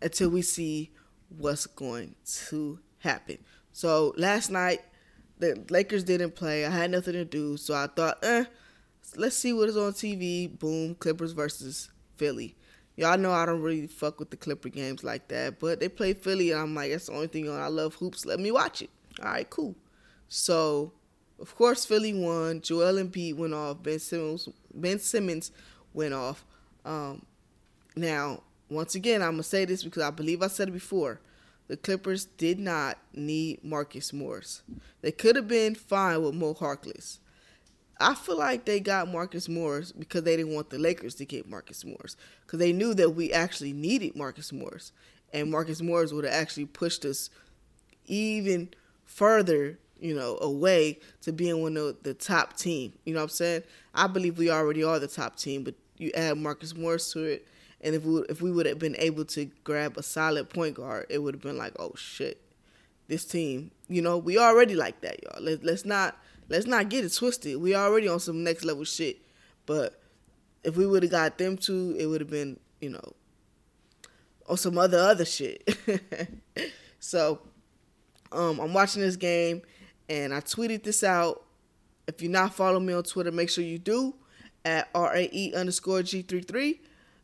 until 0.00 0.30
we 0.30 0.42
see 0.42 0.92
what's 1.28 1.66
going 1.66 2.14
to 2.24 2.78
happen. 2.98 3.38
So 3.72 4.14
last 4.16 4.50
night 4.50 4.80
the 5.38 5.64
Lakers 5.70 6.04
didn't 6.04 6.34
play. 6.34 6.64
I 6.64 6.70
had 6.70 6.90
nothing 6.90 7.14
to 7.14 7.24
do, 7.24 7.56
so 7.56 7.74
I 7.74 7.86
thought, 7.88 8.18
eh, 8.22 8.44
let's 9.16 9.36
see 9.36 9.52
what 9.52 9.68
is 9.68 9.76
on 9.76 9.92
TV. 9.92 10.58
Boom, 10.58 10.94
Clippers 10.94 11.32
versus 11.32 11.90
Philly. 12.16 12.56
Y'all 12.96 13.18
know 13.18 13.32
I 13.32 13.44
don't 13.44 13.60
really 13.60 13.88
fuck 13.88 14.20
with 14.20 14.30
the 14.30 14.36
Clipper 14.36 14.68
games 14.68 15.02
like 15.02 15.26
that, 15.28 15.58
but 15.58 15.80
they 15.80 15.88
play 15.88 16.14
Philly, 16.14 16.52
and 16.52 16.60
I'm 16.60 16.74
like, 16.74 16.92
that's 16.92 17.06
the 17.06 17.12
only 17.12 17.26
thing 17.26 17.48
on. 17.48 17.60
I 17.60 17.66
love 17.66 17.94
hoops. 17.96 18.24
Let 18.24 18.38
me 18.38 18.52
watch 18.52 18.82
it. 18.82 18.90
All 19.20 19.30
right, 19.30 19.48
cool. 19.50 19.74
So, 20.28 20.92
of 21.40 21.54
course, 21.54 21.84
Philly 21.84 22.12
won. 22.12 22.60
Joel 22.60 22.94
Embiid 22.94 23.36
went 23.36 23.54
off. 23.54 23.82
Ben 23.82 23.98
Simmons, 23.98 24.48
Ben 24.72 24.98
Simmons 24.98 25.50
went 25.92 26.14
off. 26.14 26.44
Um, 26.84 27.24
now, 27.96 28.42
once 28.68 28.94
again, 28.94 29.22
I'm 29.22 29.32
gonna 29.32 29.42
say 29.42 29.64
this 29.64 29.84
because 29.84 30.02
I 30.02 30.10
believe 30.10 30.42
I 30.42 30.48
said 30.48 30.68
it 30.68 30.72
before. 30.72 31.20
The 31.68 31.76
Clippers 31.76 32.26
did 32.26 32.58
not 32.58 32.98
need 33.14 33.64
Marcus 33.64 34.12
Morris. 34.12 34.62
They 35.00 35.12
could 35.12 35.36
have 35.36 35.48
been 35.48 35.74
fine 35.74 36.22
with 36.22 36.34
Mo 36.34 36.54
Harkless. 36.54 37.18
I 37.98 38.14
feel 38.14 38.38
like 38.38 38.64
they 38.64 38.80
got 38.80 39.08
Marcus 39.08 39.48
Morris 39.48 39.92
because 39.92 40.24
they 40.24 40.36
didn't 40.36 40.52
want 40.52 40.70
the 40.70 40.78
Lakers 40.78 41.14
to 41.16 41.24
get 41.24 41.48
Marcus 41.48 41.84
Morris 41.84 42.16
because 42.42 42.58
they 42.58 42.72
knew 42.72 42.92
that 42.94 43.10
we 43.10 43.32
actually 43.32 43.72
needed 43.72 44.16
Marcus 44.16 44.52
Morris, 44.52 44.92
and 45.32 45.50
Marcus 45.50 45.80
Morris 45.80 46.12
would 46.12 46.24
have 46.24 46.34
actually 46.34 46.66
pushed 46.66 47.04
us 47.04 47.30
even 48.06 48.68
further, 49.04 49.78
you 50.00 50.14
know, 50.14 50.38
away 50.40 50.98
to 51.22 51.32
being 51.32 51.62
one 51.62 51.76
of 51.76 52.02
the 52.02 52.14
top 52.14 52.56
team. 52.56 52.92
You 53.04 53.14
know 53.14 53.20
what 53.20 53.24
I'm 53.24 53.28
saying? 53.30 53.62
I 53.94 54.06
believe 54.06 54.38
we 54.38 54.50
already 54.50 54.82
are 54.82 54.98
the 54.98 55.08
top 55.08 55.36
team, 55.36 55.64
but 55.64 55.74
you 55.96 56.10
add 56.14 56.38
Marcus 56.38 56.74
Morris 56.74 57.12
to 57.12 57.24
it, 57.24 57.46
and 57.80 57.94
if 57.94 58.04
we 58.04 58.20
if 58.28 58.42
we 58.42 58.50
would 58.50 58.66
have 58.66 58.78
been 58.78 58.96
able 58.98 59.24
to 59.26 59.46
grab 59.62 59.96
a 59.96 60.02
solid 60.02 60.50
point 60.50 60.74
guard, 60.74 61.06
it 61.08 61.18
would 61.18 61.34
have 61.34 61.42
been 61.42 61.58
like, 61.58 61.74
oh 61.78 61.92
shit, 61.96 62.40
this 63.08 63.24
team. 63.24 63.70
You 63.88 64.02
know, 64.02 64.18
we 64.18 64.38
already 64.38 64.74
like 64.74 65.00
that, 65.02 65.22
y'all. 65.22 65.42
Let, 65.42 65.62
let's 65.64 65.84
not 65.84 66.16
let's 66.48 66.66
not 66.66 66.88
get 66.88 67.04
it 67.04 67.14
twisted. 67.14 67.58
We 67.58 67.74
already 67.74 68.08
on 68.08 68.20
some 68.20 68.42
next 68.42 68.64
level 68.64 68.84
shit. 68.84 69.18
But 69.66 70.00
if 70.62 70.76
we 70.76 70.86
would 70.86 71.02
have 71.02 71.12
got 71.12 71.38
them 71.38 71.56
two, 71.56 71.94
it 71.98 72.06
would 72.06 72.20
have 72.20 72.30
been, 72.30 72.58
you 72.80 72.90
know, 72.90 73.12
on 74.48 74.56
some 74.56 74.78
other 74.78 74.98
other 74.98 75.24
shit. 75.24 75.76
so 76.98 77.40
um, 78.32 78.58
I'm 78.60 78.74
watching 78.74 79.02
this 79.02 79.16
game 79.16 79.62
and 80.08 80.34
I 80.34 80.40
tweeted 80.40 80.82
this 80.82 81.02
out. 81.02 81.44
If 82.06 82.20
you're 82.20 82.30
not 82.30 82.54
following 82.54 82.86
me 82.86 82.92
on 82.92 83.02
Twitter, 83.02 83.32
make 83.32 83.48
sure 83.48 83.64
you 83.64 83.78
do 83.78 84.14
at 84.64 84.88
RAE 84.94 85.52
underscore 85.56 86.00
G33. 86.00 86.78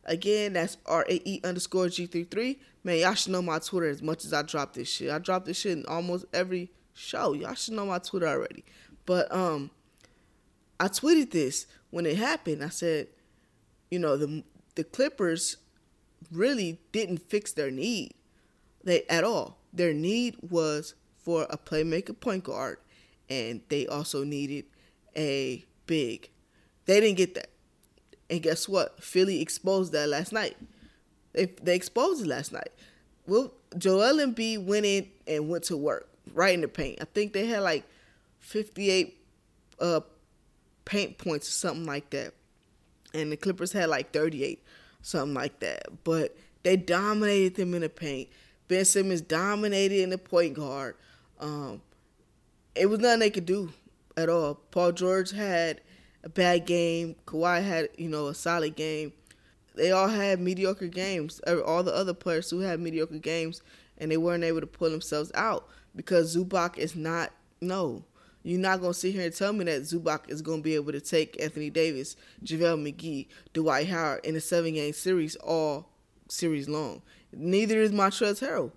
Again, 0.05 0.53
that's 0.53 0.77
RAE 0.89 1.41
underscore 1.43 1.85
G33. 1.85 2.57
Man, 2.83 2.97
y'all 2.97 3.13
should 3.13 3.31
know 3.31 3.41
my 3.41 3.59
Twitter 3.59 3.87
as 3.87 4.01
much 4.01 4.25
as 4.25 4.33
I 4.33 4.41
drop 4.41 4.73
this 4.73 4.89
shit. 4.89 5.11
I 5.11 5.19
drop 5.19 5.45
this 5.45 5.59
shit 5.59 5.77
in 5.77 5.85
almost 5.85 6.25
every 6.33 6.71
show. 6.93 7.33
Y'all 7.33 7.53
should 7.53 7.75
know 7.75 7.85
my 7.85 7.99
Twitter 7.99 8.27
already. 8.27 8.63
But 9.05 9.31
um, 9.31 9.69
I 10.79 10.87
tweeted 10.87 11.31
this 11.31 11.67
when 11.91 12.05
it 12.05 12.17
happened. 12.17 12.63
I 12.63 12.69
said, 12.69 13.07
you 13.91 13.99
know, 13.99 14.17
the 14.17 14.43
the 14.75 14.83
Clippers 14.83 15.57
really 16.31 16.79
didn't 16.91 17.19
fix 17.19 17.51
their 17.51 17.69
need. 17.69 18.13
They 18.83 19.03
at 19.03 19.23
all. 19.23 19.57
Their 19.73 19.93
need 19.93 20.37
was 20.49 20.95
for 21.23 21.47
a 21.49 21.57
playmaker 21.57 22.17
point 22.19 22.43
guard, 22.43 22.77
and 23.29 23.61
they 23.69 23.87
also 23.87 24.23
needed 24.23 24.65
a 25.15 25.65
big. 25.85 26.29
They 26.85 26.99
didn't 26.99 27.17
get 27.17 27.35
that. 27.35 27.49
And 28.29 28.41
guess 28.41 28.67
what? 28.67 29.03
Philly 29.03 29.41
exposed 29.41 29.91
that 29.93 30.09
last 30.09 30.31
night. 30.31 30.57
They 31.33 31.45
they 31.61 31.75
exposed 31.75 32.23
it 32.23 32.27
last 32.27 32.51
night. 32.51 32.71
Well, 33.27 33.53
Joel 33.77 34.17
Embiid 34.17 34.65
went 34.65 34.85
in 34.85 35.07
and 35.27 35.49
went 35.49 35.65
to 35.65 35.77
work 35.77 36.09
right 36.33 36.53
in 36.53 36.61
the 36.61 36.67
paint. 36.67 36.99
I 37.01 37.05
think 37.05 37.33
they 37.33 37.45
had 37.45 37.61
like 37.61 37.85
58 38.39 39.17
uh, 39.79 40.01
paint 40.85 41.17
points 41.17 41.47
or 41.47 41.51
something 41.51 41.85
like 41.85 42.09
that. 42.11 42.33
And 43.13 43.31
the 43.31 43.37
Clippers 43.37 43.71
had 43.71 43.89
like 43.89 44.11
38, 44.11 44.63
something 45.01 45.33
like 45.33 45.59
that. 45.59 46.03
But 46.03 46.35
they 46.63 46.77
dominated 46.77 47.55
them 47.55 47.73
in 47.73 47.81
the 47.81 47.89
paint. 47.89 48.29
Ben 48.67 48.85
Simmons 48.85 49.21
dominated 49.21 50.01
in 50.01 50.09
the 50.09 50.17
point 50.17 50.53
guard. 50.53 50.95
Um, 51.41 51.81
it 52.75 52.85
was 52.85 52.99
nothing 52.99 53.19
they 53.19 53.29
could 53.29 53.45
do 53.45 53.73
at 54.15 54.29
all. 54.29 54.55
Paul 54.71 54.91
George 54.93 55.31
had 55.31 55.81
a 56.23 56.29
bad 56.29 56.65
game. 56.65 57.15
Kawhi 57.25 57.63
had, 57.63 57.89
you 57.97 58.07
know, 58.07 58.27
a 58.27 58.35
solid 58.35 58.75
game. 58.75 59.11
They 59.75 59.91
all 59.91 60.07
had 60.07 60.39
mediocre 60.39 60.87
games. 60.87 61.39
All 61.47 61.83
the 61.83 61.93
other 61.93 62.13
players 62.13 62.49
who 62.49 62.59
had 62.59 62.79
mediocre 62.79 63.17
games, 63.17 63.61
and 63.97 64.11
they 64.11 64.17
weren't 64.17 64.43
able 64.43 64.61
to 64.61 64.67
pull 64.67 64.89
themselves 64.89 65.31
out 65.33 65.67
because 65.95 66.35
Zubac 66.35 66.77
is 66.77 66.95
not. 66.95 67.31
No, 67.61 68.03
you're 68.43 68.59
not 68.59 68.81
gonna 68.81 68.93
sit 68.93 69.13
here 69.13 69.23
and 69.23 69.35
tell 69.35 69.53
me 69.53 69.65
that 69.65 69.83
Zubac 69.83 70.29
is 70.29 70.41
gonna 70.41 70.61
be 70.61 70.75
able 70.75 70.91
to 70.91 71.01
take 71.01 71.41
Anthony 71.41 71.69
Davis, 71.69 72.15
JaVale 72.43 72.93
McGee, 72.93 73.27
Dwight 73.53 73.87
Howard 73.87 74.25
in 74.25 74.35
a 74.35 74.41
seven 74.41 74.73
game 74.73 74.93
series 74.93 75.35
all 75.37 75.89
series 76.27 76.67
long. 76.67 77.01
Neither 77.31 77.79
is 77.79 77.91
Montrezl 77.91 78.45
Harrell. 78.45 78.71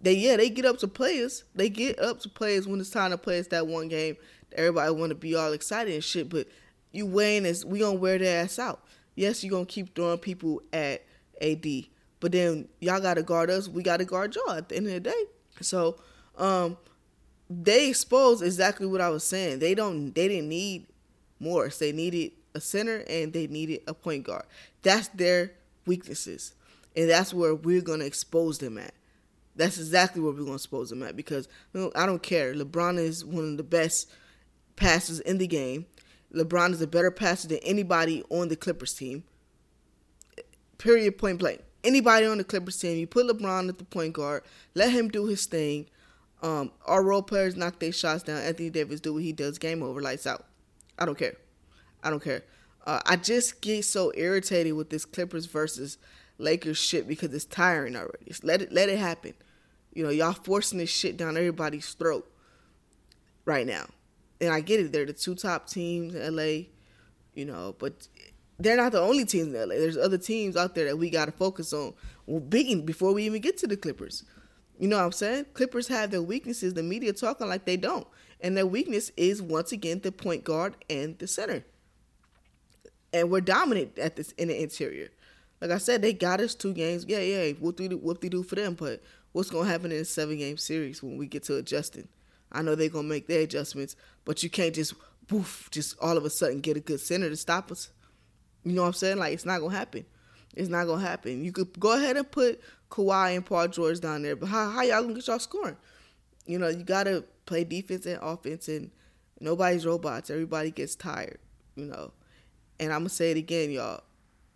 They 0.00 0.14
yeah, 0.14 0.36
they 0.36 0.50
get 0.50 0.64
up 0.64 0.78
to 0.78 0.88
players. 0.88 1.44
They 1.54 1.68
get 1.68 1.98
up 1.98 2.20
to 2.20 2.28
players 2.28 2.66
when 2.66 2.80
it's 2.80 2.90
time 2.90 3.10
to 3.10 3.18
play. 3.18 3.38
It's 3.38 3.48
that 3.48 3.66
one 3.66 3.88
game. 3.88 4.16
Everybody 4.52 4.92
want 4.92 5.10
to 5.10 5.14
be 5.14 5.34
all 5.34 5.52
excited 5.52 5.94
and 5.94 6.04
shit, 6.04 6.28
but 6.28 6.46
you 6.92 7.06
weighing 7.06 7.42
this, 7.42 7.64
we 7.64 7.78
gonna 7.78 7.98
wear 7.98 8.18
their 8.18 8.44
ass 8.44 8.58
out. 8.58 8.82
Yes, 9.14 9.42
you 9.42 9.50
gonna 9.50 9.66
keep 9.66 9.94
throwing 9.94 10.18
people 10.18 10.62
at 10.72 11.04
AD, 11.40 11.66
but 12.20 12.32
then 12.32 12.68
y'all 12.80 13.00
gotta 13.00 13.22
guard 13.22 13.50
us. 13.50 13.68
We 13.68 13.82
gotta 13.82 14.04
guard 14.04 14.34
y'all 14.34 14.54
at 14.54 14.68
the 14.68 14.76
end 14.76 14.86
of 14.86 14.92
the 14.94 15.00
day. 15.00 15.24
So, 15.60 15.96
um, 16.36 16.76
they 17.48 17.88
exposed 17.88 18.42
exactly 18.42 18.86
what 18.86 19.00
I 19.00 19.08
was 19.08 19.24
saying. 19.24 19.58
They 19.58 19.74
don't 19.74 20.14
they 20.14 20.28
didn't 20.28 20.48
need 20.48 20.86
Morris. 21.38 21.78
They 21.78 21.92
needed 21.92 22.32
a 22.54 22.60
center 22.60 23.04
and 23.08 23.32
they 23.32 23.46
needed 23.46 23.82
a 23.86 23.94
point 23.94 24.24
guard. 24.24 24.44
That's 24.82 25.08
their 25.08 25.52
weaknesses. 25.86 26.54
And 26.96 27.10
that's 27.10 27.32
where 27.34 27.54
we're 27.54 27.82
gonna 27.82 28.04
expose 28.04 28.58
them 28.58 28.78
at. 28.78 28.94
That's 29.56 29.78
exactly 29.78 30.20
where 30.20 30.32
we're 30.32 30.40
gonna 30.40 30.54
expose 30.54 30.90
them 30.90 31.02
at 31.02 31.16
because 31.16 31.48
you 31.72 31.80
know, 31.80 31.92
I 31.94 32.06
don't 32.06 32.22
care. 32.22 32.54
LeBron 32.54 32.98
is 32.98 33.24
one 33.24 33.44
of 33.44 33.56
the 33.56 33.62
best 33.62 34.10
passers 34.76 35.20
in 35.20 35.38
the 35.38 35.46
game. 35.46 35.86
LeBron 36.34 36.72
is 36.72 36.82
a 36.82 36.86
better 36.86 37.10
passer 37.10 37.48
than 37.48 37.58
anybody 37.58 38.22
on 38.30 38.48
the 38.48 38.56
Clippers 38.56 38.92
team. 38.92 39.24
Period 40.78 41.16
point 41.18 41.38
blank. 41.38 41.62
Anybody 41.82 42.26
on 42.26 42.38
the 42.38 42.44
Clippers 42.44 42.78
team, 42.78 42.98
you 42.98 43.06
put 43.06 43.26
LeBron 43.26 43.68
at 43.68 43.78
the 43.78 43.84
point 43.84 44.12
guard, 44.12 44.42
let 44.74 44.90
him 44.90 45.08
do 45.08 45.26
his 45.26 45.46
thing 45.46 45.86
um, 46.42 46.70
our 46.84 47.02
role 47.02 47.22
players 47.22 47.56
knock 47.56 47.78
their 47.78 47.92
shots 47.92 48.22
down. 48.22 48.40
Anthony 48.42 48.70
Davis 48.70 49.00
do 49.00 49.14
what 49.14 49.22
he 49.22 49.32
does. 49.32 49.58
Game 49.58 49.82
over. 49.82 50.00
Lights 50.00 50.26
out. 50.26 50.44
I 50.98 51.06
don't 51.06 51.18
care. 51.18 51.34
I 52.02 52.10
don't 52.10 52.22
care. 52.22 52.42
Uh, 52.86 53.00
I 53.04 53.16
just 53.16 53.60
get 53.60 53.84
so 53.84 54.12
irritated 54.14 54.74
with 54.74 54.90
this 54.90 55.04
Clippers 55.04 55.46
versus 55.46 55.98
Lakers 56.38 56.78
shit 56.78 57.08
because 57.08 57.32
it's 57.34 57.44
tiring 57.44 57.96
already. 57.96 58.26
Just 58.28 58.44
let 58.44 58.62
it 58.62 58.72
let 58.72 58.88
it 58.88 58.98
happen. 58.98 59.34
You 59.96 60.04
know, 60.04 60.10
y'all 60.10 60.34
forcing 60.34 60.78
this 60.78 60.90
shit 60.90 61.16
down 61.16 61.38
everybody's 61.38 61.94
throat 61.94 62.30
right 63.46 63.66
now. 63.66 63.86
And 64.42 64.52
I 64.52 64.60
get 64.60 64.78
it. 64.78 64.92
They're 64.92 65.06
the 65.06 65.14
two 65.14 65.34
top 65.34 65.66
teams 65.70 66.14
in 66.14 66.36
LA, 66.36 66.66
you 67.32 67.46
know, 67.46 67.74
but 67.78 68.06
they're 68.58 68.76
not 68.76 68.92
the 68.92 69.00
only 69.00 69.24
teams 69.24 69.54
in 69.54 69.54
LA. 69.54 69.76
There's 69.76 69.96
other 69.96 70.18
teams 70.18 70.54
out 70.54 70.74
there 70.74 70.84
that 70.84 70.98
we 70.98 71.08
got 71.08 71.24
to 71.24 71.32
focus 71.32 71.72
on 71.72 71.94
beating 72.50 72.84
before 72.84 73.14
we 73.14 73.24
even 73.24 73.40
get 73.40 73.56
to 73.56 73.66
the 73.66 73.76
Clippers. 73.76 74.24
You 74.78 74.86
know 74.86 74.98
what 74.98 75.04
I'm 75.06 75.12
saying? 75.12 75.46
Clippers 75.54 75.88
have 75.88 76.10
their 76.10 76.20
weaknesses. 76.20 76.74
The 76.74 76.82
media 76.82 77.14
talking 77.14 77.48
like 77.48 77.64
they 77.64 77.78
don't. 77.78 78.06
And 78.42 78.54
their 78.54 78.66
weakness 78.66 79.10
is 79.16 79.40
once 79.40 79.72
again 79.72 80.00
the 80.02 80.12
point 80.12 80.44
guard 80.44 80.76
and 80.90 81.18
the 81.18 81.26
center. 81.26 81.64
And 83.14 83.30
we're 83.30 83.40
dominant 83.40 83.98
at 83.98 84.16
this 84.16 84.32
in 84.32 84.48
the 84.48 84.62
interior. 84.62 85.08
Like 85.62 85.70
I 85.70 85.78
said, 85.78 86.02
they 86.02 86.12
got 86.12 86.40
us 86.40 86.54
two 86.54 86.74
games. 86.74 87.06
Yeah, 87.08 87.20
yeah. 87.20 87.52
They 87.54 88.28
do 88.28 88.42
for 88.42 88.56
them? 88.56 88.74
But 88.74 89.02
what's 89.36 89.50
gonna 89.50 89.68
happen 89.68 89.92
in 89.92 89.98
a 89.98 90.04
seven 90.04 90.38
game 90.38 90.56
series 90.56 91.02
when 91.02 91.18
we 91.18 91.26
get 91.26 91.42
to 91.42 91.56
adjusting? 91.56 92.08
I 92.50 92.62
know 92.62 92.74
they're 92.74 92.88
gonna 92.88 93.06
make 93.06 93.26
their 93.26 93.42
adjustments, 93.42 93.94
but 94.24 94.42
you 94.42 94.48
can't 94.48 94.74
just 94.74 94.94
poof, 95.28 95.68
just 95.70 95.94
all 96.00 96.16
of 96.16 96.24
a 96.24 96.30
sudden 96.30 96.60
get 96.60 96.78
a 96.78 96.80
good 96.80 97.00
center 97.00 97.28
to 97.28 97.36
stop 97.36 97.70
us. 97.70 97.90
You 98.64 98.72
know 98.72 98.80
what 98.80 98.88
I'm 98.88 98.94
saying? 98.94 99.18
Like 99.18 99.34
it's 99.34 99.44
not 99.44 99.60
gonna 99.60 99.76
happen. 99.76 100.06
It's 100.54 100.70
not 100.70 100.86
gonna 100.86 101.02
happen. 101.02 101.44
You 101.44 101.52
could 101.52 101.78
go 101.78 101.92
ahead 101.92 102.16
and 102.16 102.30
put 102.30 102.62
Kawhi 102.90 103.36
and 103.36 103.44
Paul 103.44 103.68
George 103.68 104.00
down 104.00 104.22
there, 104.22 104.36
but 104.36 104.46
how 104.46 104.70
how 104.70 104.80
y'all 104.80 105.02
gonna 105.02 105.12
get 105.12 105.26
y'all 105.26 105.38
scoring? 105.38 105.76
You 106.46 106.58
know, 106.58 106.68
you 106.68 106.82
gotta 106.82 107.22
play 107.44 107.64
defense 107.64 108.06
and 108.06 108.18
offense, 108.22 108.68
and 108.68 108.90
nobody's 109.38 109.84
robots. 109.84 110.30
Everybody 110.30 110.70
gets 110.70 110.94
tired. 110.94 111.40
You 111.74 111.84
know, 111.84 112.12
and 112.80 112.90
I'm 112.90 113.00
gonna 113.00 113.10
say 113.10 113.32
it 113.32 113.36
again, 113.36 113.70
y'all. 113.70 114.00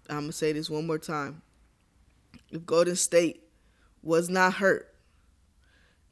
I'm 0.09 0.21
gonna 0.21 0.33
say 0.33 0.55
this 0.55 0.71
one 0.71 0.87
more 0.87 0.97
time. 0.97 1.43
If 2.51 2.65
Golden 2.65 2.97
State 2.97 3.45
was 4.03 4.29
not 4.29 4.55
hurt, 4.55 4.93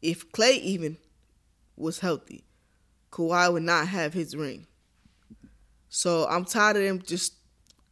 if 0.02 0.30
Clay 0.32 0.54
even 0.54 0.96
was 1.76 2.00
healthy, 2.00 2.44
Kawhi 3.10 3.52
would 3.52 3.62
not 3.62 3.88
have 3.88 4.12
his 4.12 4.36
ring. 4.36 4.66
So 5.88 6.26
I'm 6.28 6.44
tired 6.44 6.76
of 6.76 6.82
them 6.82 7.02
just 7.02 7.34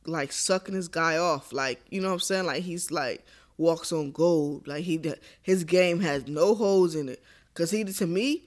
like 0.07 0.33
sucking 0.33 0.75
this 0.75 0.89
guy 0.89 1.17
off. 1.17 1.53
Like, 1.53 1.83
you 1.91 2.01
know 2.01 2.09
what 2.09 2.15
I'm 2.15 2.21
saying? 2.21 2.47
Like 2.47 2.63
he's 2.63 2.91
like 2.91 3.25
walks 3.59 3.93
on 3.93 4.13
gold. 4.13 4.67
Like 4.67 4.85
he 4.85 5.01
his 5.43 5.65
game 5.65 6.01
has 6.01 6.27
no 6.27 6.55
holes 6.55 6.95
in 6.95 7.09
it. 7.09 7.23
Cause 7.55 7.71
he 7.71 7.85
to 7.85 8.07
me, 8.07 8.45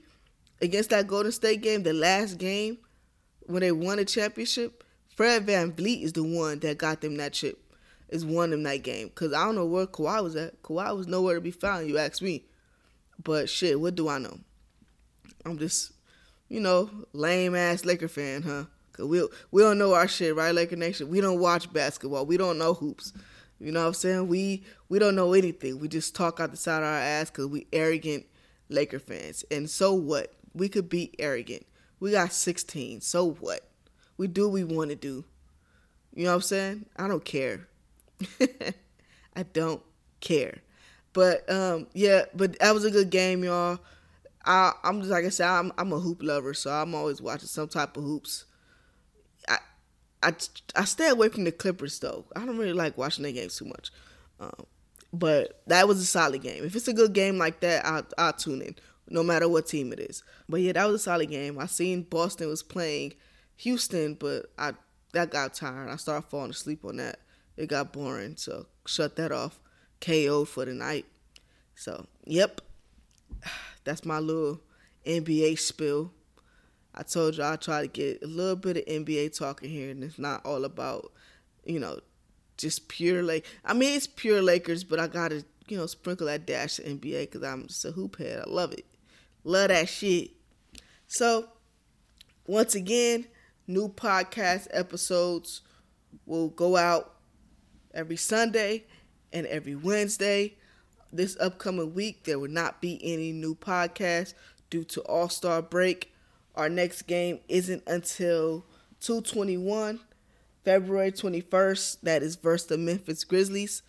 against 0.61 0.91
that 0.91 1.07
Golden 1.07 1.31
State 1.31 1.61
game, 1.61 1.83
the 1.83 1.93
last 1.93 2.37
game 2.37 2.77
when 3.47 3.61
they 3.61 3.71
won 3.71 3.97
the 3.97 4.05
championship, 4.05 4.83
Fred 5.15 5.47
VanVleet 5.47 6.03
is 6.03 6.13
the 6.13 6.23
one 6.23 6.59
that 6.59 6.77
got 6.77 7.01
them 7.01 7.15
that 7.17 7.33
chip. 7.33 7.61
Is 8.09 8.25
one 8.25 8.49
them 8.49 8.63
that 8.63 8.83
game. 8.83 9.11
Cause 9.13 9.33
I 9.33 9.45
don't 9.45 9.55
know 9.55 9.65
where 9.65 9.85
Kawhi 9.85 10.23
was 10.23 10.35
at. 10.35 10.61
Kawhi 10.63 10.95
was 10.97 11.07
nowhere 11.07 11.35
to 11.35 11.41
be 11.41 11.51
found, 11.51 11.87
you 11.87 11.97
ask 11.97 12.21
me. 12.21 12.43
But 13.23 13.49
shit, 13.49 13.79
what 13.79 13.95
do 13.95 14.09
I 14.09 14.17
know? 14.17 14.39
I'm 15.45 15.59
just, 15.59 15.91
you 16.47 16.59
know, 16.59 16.89
lame 17.13 17.55
ass 17.55 17.85
Laker 17.85 18.07
fan, 18.07 18.41
huh? 18.41 18.65
Cause 18.93 19.05
we 19.05 19.27
we 19.51 19.61
don't 19.61 19.77
know 19.77 19.93
our 19.93 20.07
shit, 20.07 20.35
right, 20.35 20.53
Laker 20.53 20.75
Nation? 20.75 21.09
We 21.09 21.21
don't 21.21 21.39
watch 21.39 21.71
basketball. 21.71 22.25
We 22.25 22.37
don't 22.37 22.57
know 22.57 22.73
hoops. 22.73 23.13
You 23.59 23.71
know 23.71 23.81
what 23.81 23.87
I'm 23.87 23.93
saying? 23.93 24.27
We 24.27 24.63
we 24.87 24.99
don't 24.99 25.15
know 25.15 25.33
anything. 25.33 25.79
We 25.79 25.87
just 25.87 26.15
talk 26.15 26.39
out 26.39 26.51
the 26.51 26.57
side 26.57 26.79
of 26.79 26.85
our 26.85 26.97
ass 26.97 27.29
because 27.29 27.47
we 27.47 27.67
arrogant 27.71 28.25
Laker 28.69 28.99
fans. 28.99 29.45
And 29.51 29.69
so 29.69 29.93
what? 29.93 30.33
We 30.53 30.67
could 30.67 30.89
be 30.89 31.11
arrogant. 31.19 31.65
We 31.99 32.11
got 32.11 32.33
16. 32.33 33.01
So 33.01 33.31
what? 33.31 33.69
We 34.17 34.27
do 34.27 34.45
what 34.45 34.53
we 34.53 34.63
want 34.63 34.89
to 34.89 34.95
do. 34.95 35.25
You 36.13 36.25
know 36.25 36.31
what 36.31 36.35
I'm 36.35 36.41
saying? 36.41 36.85
I 36.97 37.07
don't 37.07 37.23
care. 37.23 37.68
I 39.35 39.43
don't 39.53 39.81
care. 40.19 40.59
But 41.13 41.49
um, 41.51 41.87
yeah, 41.93 42.25
but 42.35 42.59
that 42.59 42.73
was 42.73 42.85
a 42.85 42.91
good 42.91 43.09
game, 43.09 43.43
y'all. 43.43 43.79
I, 44.45 44.71
I'm 44.83 44.99
just 44.99 45.11
like 45.11 45.25
I 45.25 45.29
said, 45.29 45.47
I'm 45.47 45.71
I'm 45.77 45.91
a 45.93 45.99
hoop 45.99 46.21
lover, 46.21 46.53
so 46.53 46.71
I'm 46.71 46.95
always 46.95 47.21
watching 47.21 47.47
some 47.47 47.67
type 47.67 47.97
of 47.97 48.03
hoops. 48.03 48.45
I, 50.21 50.33
I 50.75 50.85
stay 50.85 51.09
away 51.09 51.29
from 51.29 51.45
the 51.45 51.51
Clippers 51.51 51.99
though. 51.99 52.25
I 52.35 52.45
don't 52.45 52.57
really 52.57 52.73
like 52.73 52.97
watching 52.97 53.23
their 53.23 53.31
games 53.31 53.57
too 53.57 53.65
much. 53.65 53.91
Um, 54.39 54.65
but 55.13 55.61
that 55.67 55.87
was 55.87 55.99
a 55.99 56.05
solid 56.05 56.41
game. 56.41 56.63
If 56.63 56.75
it's 56.75 56.87
a 56.87 56.93
good 56.93 57.13
game 57.13 57.37
like 57.37 57.61
that, 57.61 57.85
I'll, 57.85 58.05
I'll 58.17 58.33
tune 58.33 58.61
in, 58.61 58.75
no 59.07 59.23
matter 59.23 59.47
what 59.47 59.67
team 59.67 59.93
it 59.93 59.99
is. 59.99 60.23
But 60.47 60.61
yeah, 60.61 60.73
that 60.73 60.85
was 60.85 60.95
a 60.95 61.03
solid 61.03 61.29
game. 61.29 61.57
I 61.57 61.65
seen 61.67 62.03
Boston 62.03 62.47
was 62.47 62.63
playing 62.63 63.13
Houston, 63.57 64.15
but 64.15 64.51
I 64.57 64.73
that 65.13 65.31
got 65.31 65.53
tired. 65.53 65.89
I 65.89 65.95
started 65.95 66.27
falling 66.29 66.51
asleep 66.51 66.83
on 66.83 66.97
that. 66.97 67.19
It 67.59 67.67
got 67.67 67.91
boring, 67.91 68.37
so 68.37 68.67
shut 68.87 69.17
that 69.17 69.33
off. 69.33 69.59
KO'd 69.99 70.47
for 70.47 70.63
the 70.63 70.73
night. 70.73 71.05
So 71.75 72.07
yep, 72.23 72.61
that's 73.83 74.05
my 74.05 74.19
little 74.19 74.61
NBA 75.05 75.59
spill. 75.59 76.13
I 76.95 77.03
told 77.03 77.35
you 77.35 77.43
I 77.43 77.57
try 77.57 77.81
to 77.81 77.87
get 77.87 78.23
a 78.23 78.27
little 78.27 78.55
bit 78.55 78.77
of 78.77 78.85
NBA 78.85 79.37
talking 79.37 79.69
here, 79.69 79.91
and 79.91 80.05
it's 80.05 80.17
not 80.17 80.45
all 80.45 80.63
about, 80.63 81.11
you 81.65 81.81
know, 81.81 81.99
just 82.57 82.87
pure 82.87 83.23
like. 83.23 83.45
I 83.65 83.73
mean, 83.73 83.93
it's 83.93 84.07
pure 84.07 84.41
Lakers, 84.41 84.85
but 84.85 84.97
I 84.97 85.07
gotta, 85.07 85.43
you 85.67 85.77
know, 85.77 85.85
sprinkle 85.85 86.27
that 86.27 86.45
dash 86.47 86.79
of 86.79 86.85
NBA 86.85 87.29
because 87.29 87.43
I'm 87.43 87.67
just 87.67 87.83
a 87.83 87.91
hoop 87.91 88.19
head. 88.19 88.41
I 88.47 88.49
love 88.49 88.71
it, 88.71 88.85
love 89.43 89.67
that 89.67 89.89
shit. 89.89 90.31
So, 91.07 91.49
once 92.47 92.73
again, 92.73 93.25
new 93.67 93.89
podcast 93.89 94.67
episodes 94.71 95.59
will 96.25 96.47
go 96.47 96.77
out 96.77 97.18
every 97.93 98.17
Sunday 98.17 98.85
and 99.33 99.45
every 99.47 99.75
Wednesday. 99.75 100.55
this 101.11 101.35
upcoming 101.39 101.93
week, 101.93 102.23
there 102.23 102.37
will 102.37 102.49
not 102.49 102.81
be 102.81 102.99
any 103.01 103.31
new 103.31 103.55
podcasts 103.55 104.33
due 104.69 104.83
to 104.83 105.01
All 105.01 105.29
Star 105.29 105.61
break. 105.61 106.13
Our 106.55 106.69
next 106.69 107.03
game 107.03 107.39
isn't 107.47 107.83
until 107.87 108.65
221, 109.01 109.99
February 110.63 111.11
21st. 111.11 112.01
That 112.03 112.21
is 112.21 112.35
versus 112.35 112.67
the 112.67 112.77
Memphis 112.77 113.23
Grizzlies. 113.23 113.81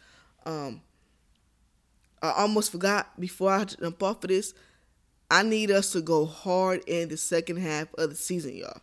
Um, 0.46 0.80
I 2.22 2.32
almost 2.32 2.72
forgot 2.72 3.18
before 3.18 3.50
I 3.50 3.64
jump 3.64 4.02
off 4.02 4.24
of 4.24 4.28
this. 4.28 4.54
I 5.30 5.42
need 5.42 5.70
us 5.70 5.92
to 5.92 6.00
go 6.00 6.26
hard 6.26 6.82
in 6.86 7.08
the 7.08 7.16
second 7.16 7.58
half 7.58 7.92
of 7.94 8.10
the 8.10 8.16
season, 8.16 8.56
y'all. 8.56 8.80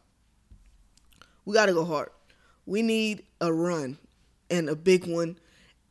We 1.45 1.53
got 1.53 1.67
to 1.67 1.73
go 1.73 1.85
hard. 1.85 2.09
We 2.65 2.81
need 2.81 3.23
a 3.41 3.51
run 3.51 3.97
and 4.49 4.69
a 4.69 4.75
big 4.75 5.05
one, 5.05 5.37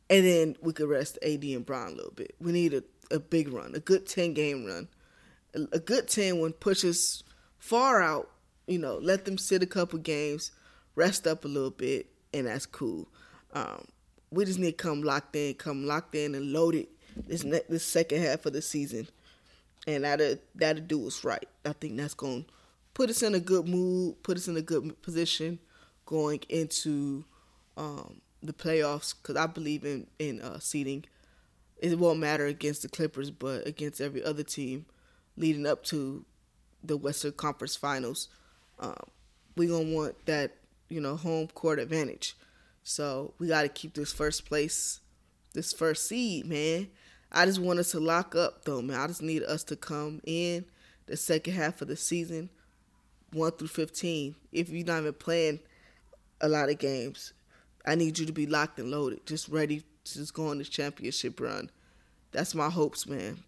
and 0.09 0.25
then 0.25 0.55
we 0.61 0.73
could 0.73 0.89
rest 0.89 1.17
AD 1.21 1.43
and 1.43 1.65
Bron 1.65 1.93
a 1.93 1.95
little 1.95 2.11
bit. 2.11 2.35
We 2.39 2.51
need 2.51 2.73
a, 2.73 2.83
a 3.11 3.19
big 3.19 3.49
run, 3.49 3.75
a 3.75 3.79
good 3.79 4.07
10 4.07 4.33
game 4.33 4.65
run. 4.65 4.87
A, 5.55 5.61
a 5.73 5.79
good 5.79 6.07
10 6.07 6.39
one 6.39 6.53
pushes 6.53 7.23
far 7.59 8.01
out, 8.01 8.29
you 8.67 8.79
know, 8.79 8.97
let 8.97 9.25
them 9.25 9.37
sit 9.37 9.63
a 9.63 9.67
couple 9.67 9.99
games, 9.99 10.51
rest 10.95 11.27
up 11.27 11.45
a 11.45 11.47
little 11.47 11.71
bit, 11.71 12.07
and 12.33 12.47
that's 12.47 12.65
cool. 12.65 13.07
Um, 13.53 13.85
we 14.31 14.45
just 14.45 14.59
need 14.59 14.77
to 14.77 14.83
come 14.83 15.01
locked 15.03 15.35
in, 15.35 15.53
come 15.55 15.85
locked 15.85 16.15
in 16.15 16.35
and 16.35 16.51
loaded 16.51 16.87
this 17.25 17.43
ne- 17.43 17.61
this 17.69 17.83
second 17.83 18.21
half 18.21 18.45
of 18.45 18.53
the 18.53 18.61
season, 18.61 19.07
and 19.87 20.03
that'll 20.03 20.35
that'll 20.55 20.83
do 20.83 21.07
us 21.07 21.23
right. 21.23 21.47
I 21.65 21.73
think 21.73 21.97
that's 21.97 22.13
going 22.13 22.43
to 22.43 22.49
put 22.93 23.09
us 23.09 23.23
in 23.23 23.35
a 23.35 23.39
good 23.39 23.67
mood, 23.67 24.21
put 24.23 24.37
us 24.37 24.47
in 24.47 24.57
a 24.57 24.61
good 24.61 25.01
position 25.01 25.59
going 26.05 26.41
into 26.49 27.25
um, 27.75 28.21
the 28.41 28.53
playoffs. 28.53 29.13
Because 29.15 29.35
I 29.35 29.47
believe 29.47 29.83
in 29.83 30.07
in 30.19 30.41
uh, 30.41 30.59
seeding. 30.59 31.05
It 31.79 31.99
won't 31.99 32.19
matter 32.19 32.47
against 32.47 32.81
the 32.81 32.89
Clippers, 32.89 33.29
but 33.29 33.67
against 33.67 34.01
every 34.01 34.23
other 34.23 34.41
team 34.41 34.87
leading 35.35 35.67
up 35.67 35.83
to 35.83 36.25
the 36.83 36.97
Western 36.97 37.33
Conference 37.33 37.75
Finals, 37.75 38.29
um, 38.79 38.95
we 39.55 39.67
gonna 39.67 39.93
want 39.93 40.25
that 40.25 40.55
you 40.89 40.99
know 40.99 41.15
home 41.15 41.47
court 41.47 41.79
advantage. 41.79 42.35
So 42.83 43.33
we 43.37 43.47
got 43.47 43.63
to 43.63 43.69
keep 43.69 43.93
this 43.93 44.13
first 44.13 44.45
place, 44.45 45.01
this 45.53 45.73
first 45.73 46.07
seed, 46.07 46.45
man. 46.45 46.87
I 47.31 47.45
just 47.45 47.59
want 47.59 47.79
us 47.79 47.91
to 47.91 47.99
lock 47.99 48.35
up 48.35 48.63
though, 48.65 48.81
man. 48.81 48.99
I 48.99 49.07
just 49.07 49.21
need 49.21 49.43
us 49.43 49.63
to 49.65 49.75
come 49.75 50.21
in 50.25 50.65
the 51.05 51.17
second 51.17 51.53
half 51.53 51.81
of 51.81 51.89
the 51.89 51.97
season, 51.97 52.49
one 53.33 53.51
through 53.51 53.67
fifteen. 53.67 54.35
If 54.51 54.69
you're 54.69 54.85
not 54.85 55.01
even 55.01 55.13
playing 55.13 55.59
a 56.39 56.47
lot 56.47 56.69
of 56.69 56.79
games, 56.79 57.33
I 57.87 57.95
need 57.95 58.19
you 58.19 58.25
to 58.25 58.33
be 58.33 58.45
locked 58.45 58.77
and 58.79 58.91
loaded, 58.91 59.25
just 59.25 59.47
ready 59.47 59.83
to 60.03 60.13
just 60.13 60.33
go 60.33 60.49
on 60.49 60.57
this 60.57 60.69
championship 60.69 61.39
run. 61.39 61.71
That's 62.31 62.53
my 62.53 62.69
hopes, 62.69 63.07
man. 63.07 63.39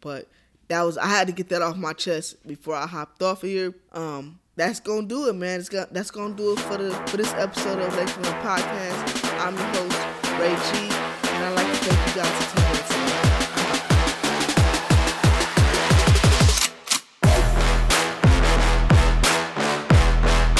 But 0.00 0.28
that 0.68 0.82
was 0.82 0.96
I 0.96 1.06
had 1.06 1.26
to 1.26 1.32
get 1.32 1.50
that 1.50 1.60
off 1.62 1.76
my 1.76 1.92
chest 1.92 2.44
before 2.46 2.74
I 2.74 2.86
hopped 2.86 3.22
off 3.22 3.42
of 3.42 3.48
here. 3.50 3.74
Um, 3.92 4.40
that's 4.56 4.80
gonna 4.80 5.06
do 5.06 5.28
it, 5.28 5.34
man. 5.34 5.60
It's 5.60 5.68
gonna 5.68 5.88
that's 5.90 6.10
gonna 6.10 6.34
do 6.34 6.54
it 6.54 6.60
for 6.60 6.78
the 6.78 6.92
for 7.06 7.18
this 7.18 7.32
episode 7.34 7.78
of 7.80 7.94
Lakeland 7.94 8.26
Podcast. 8.42 9.38
I'm 9.38 9.54
your 9.54 9.66
host, 9.66 10.40
Ray 10.40 10.54
G, 10.54 10.94
and 11.28 11.44
I'd 11.44 11.52
like 11.54 11.66
to 11.66 11.84
thank 11.84 12.16
you 12.16 12.22
guys 12.22 12.52
for 12.52 12.61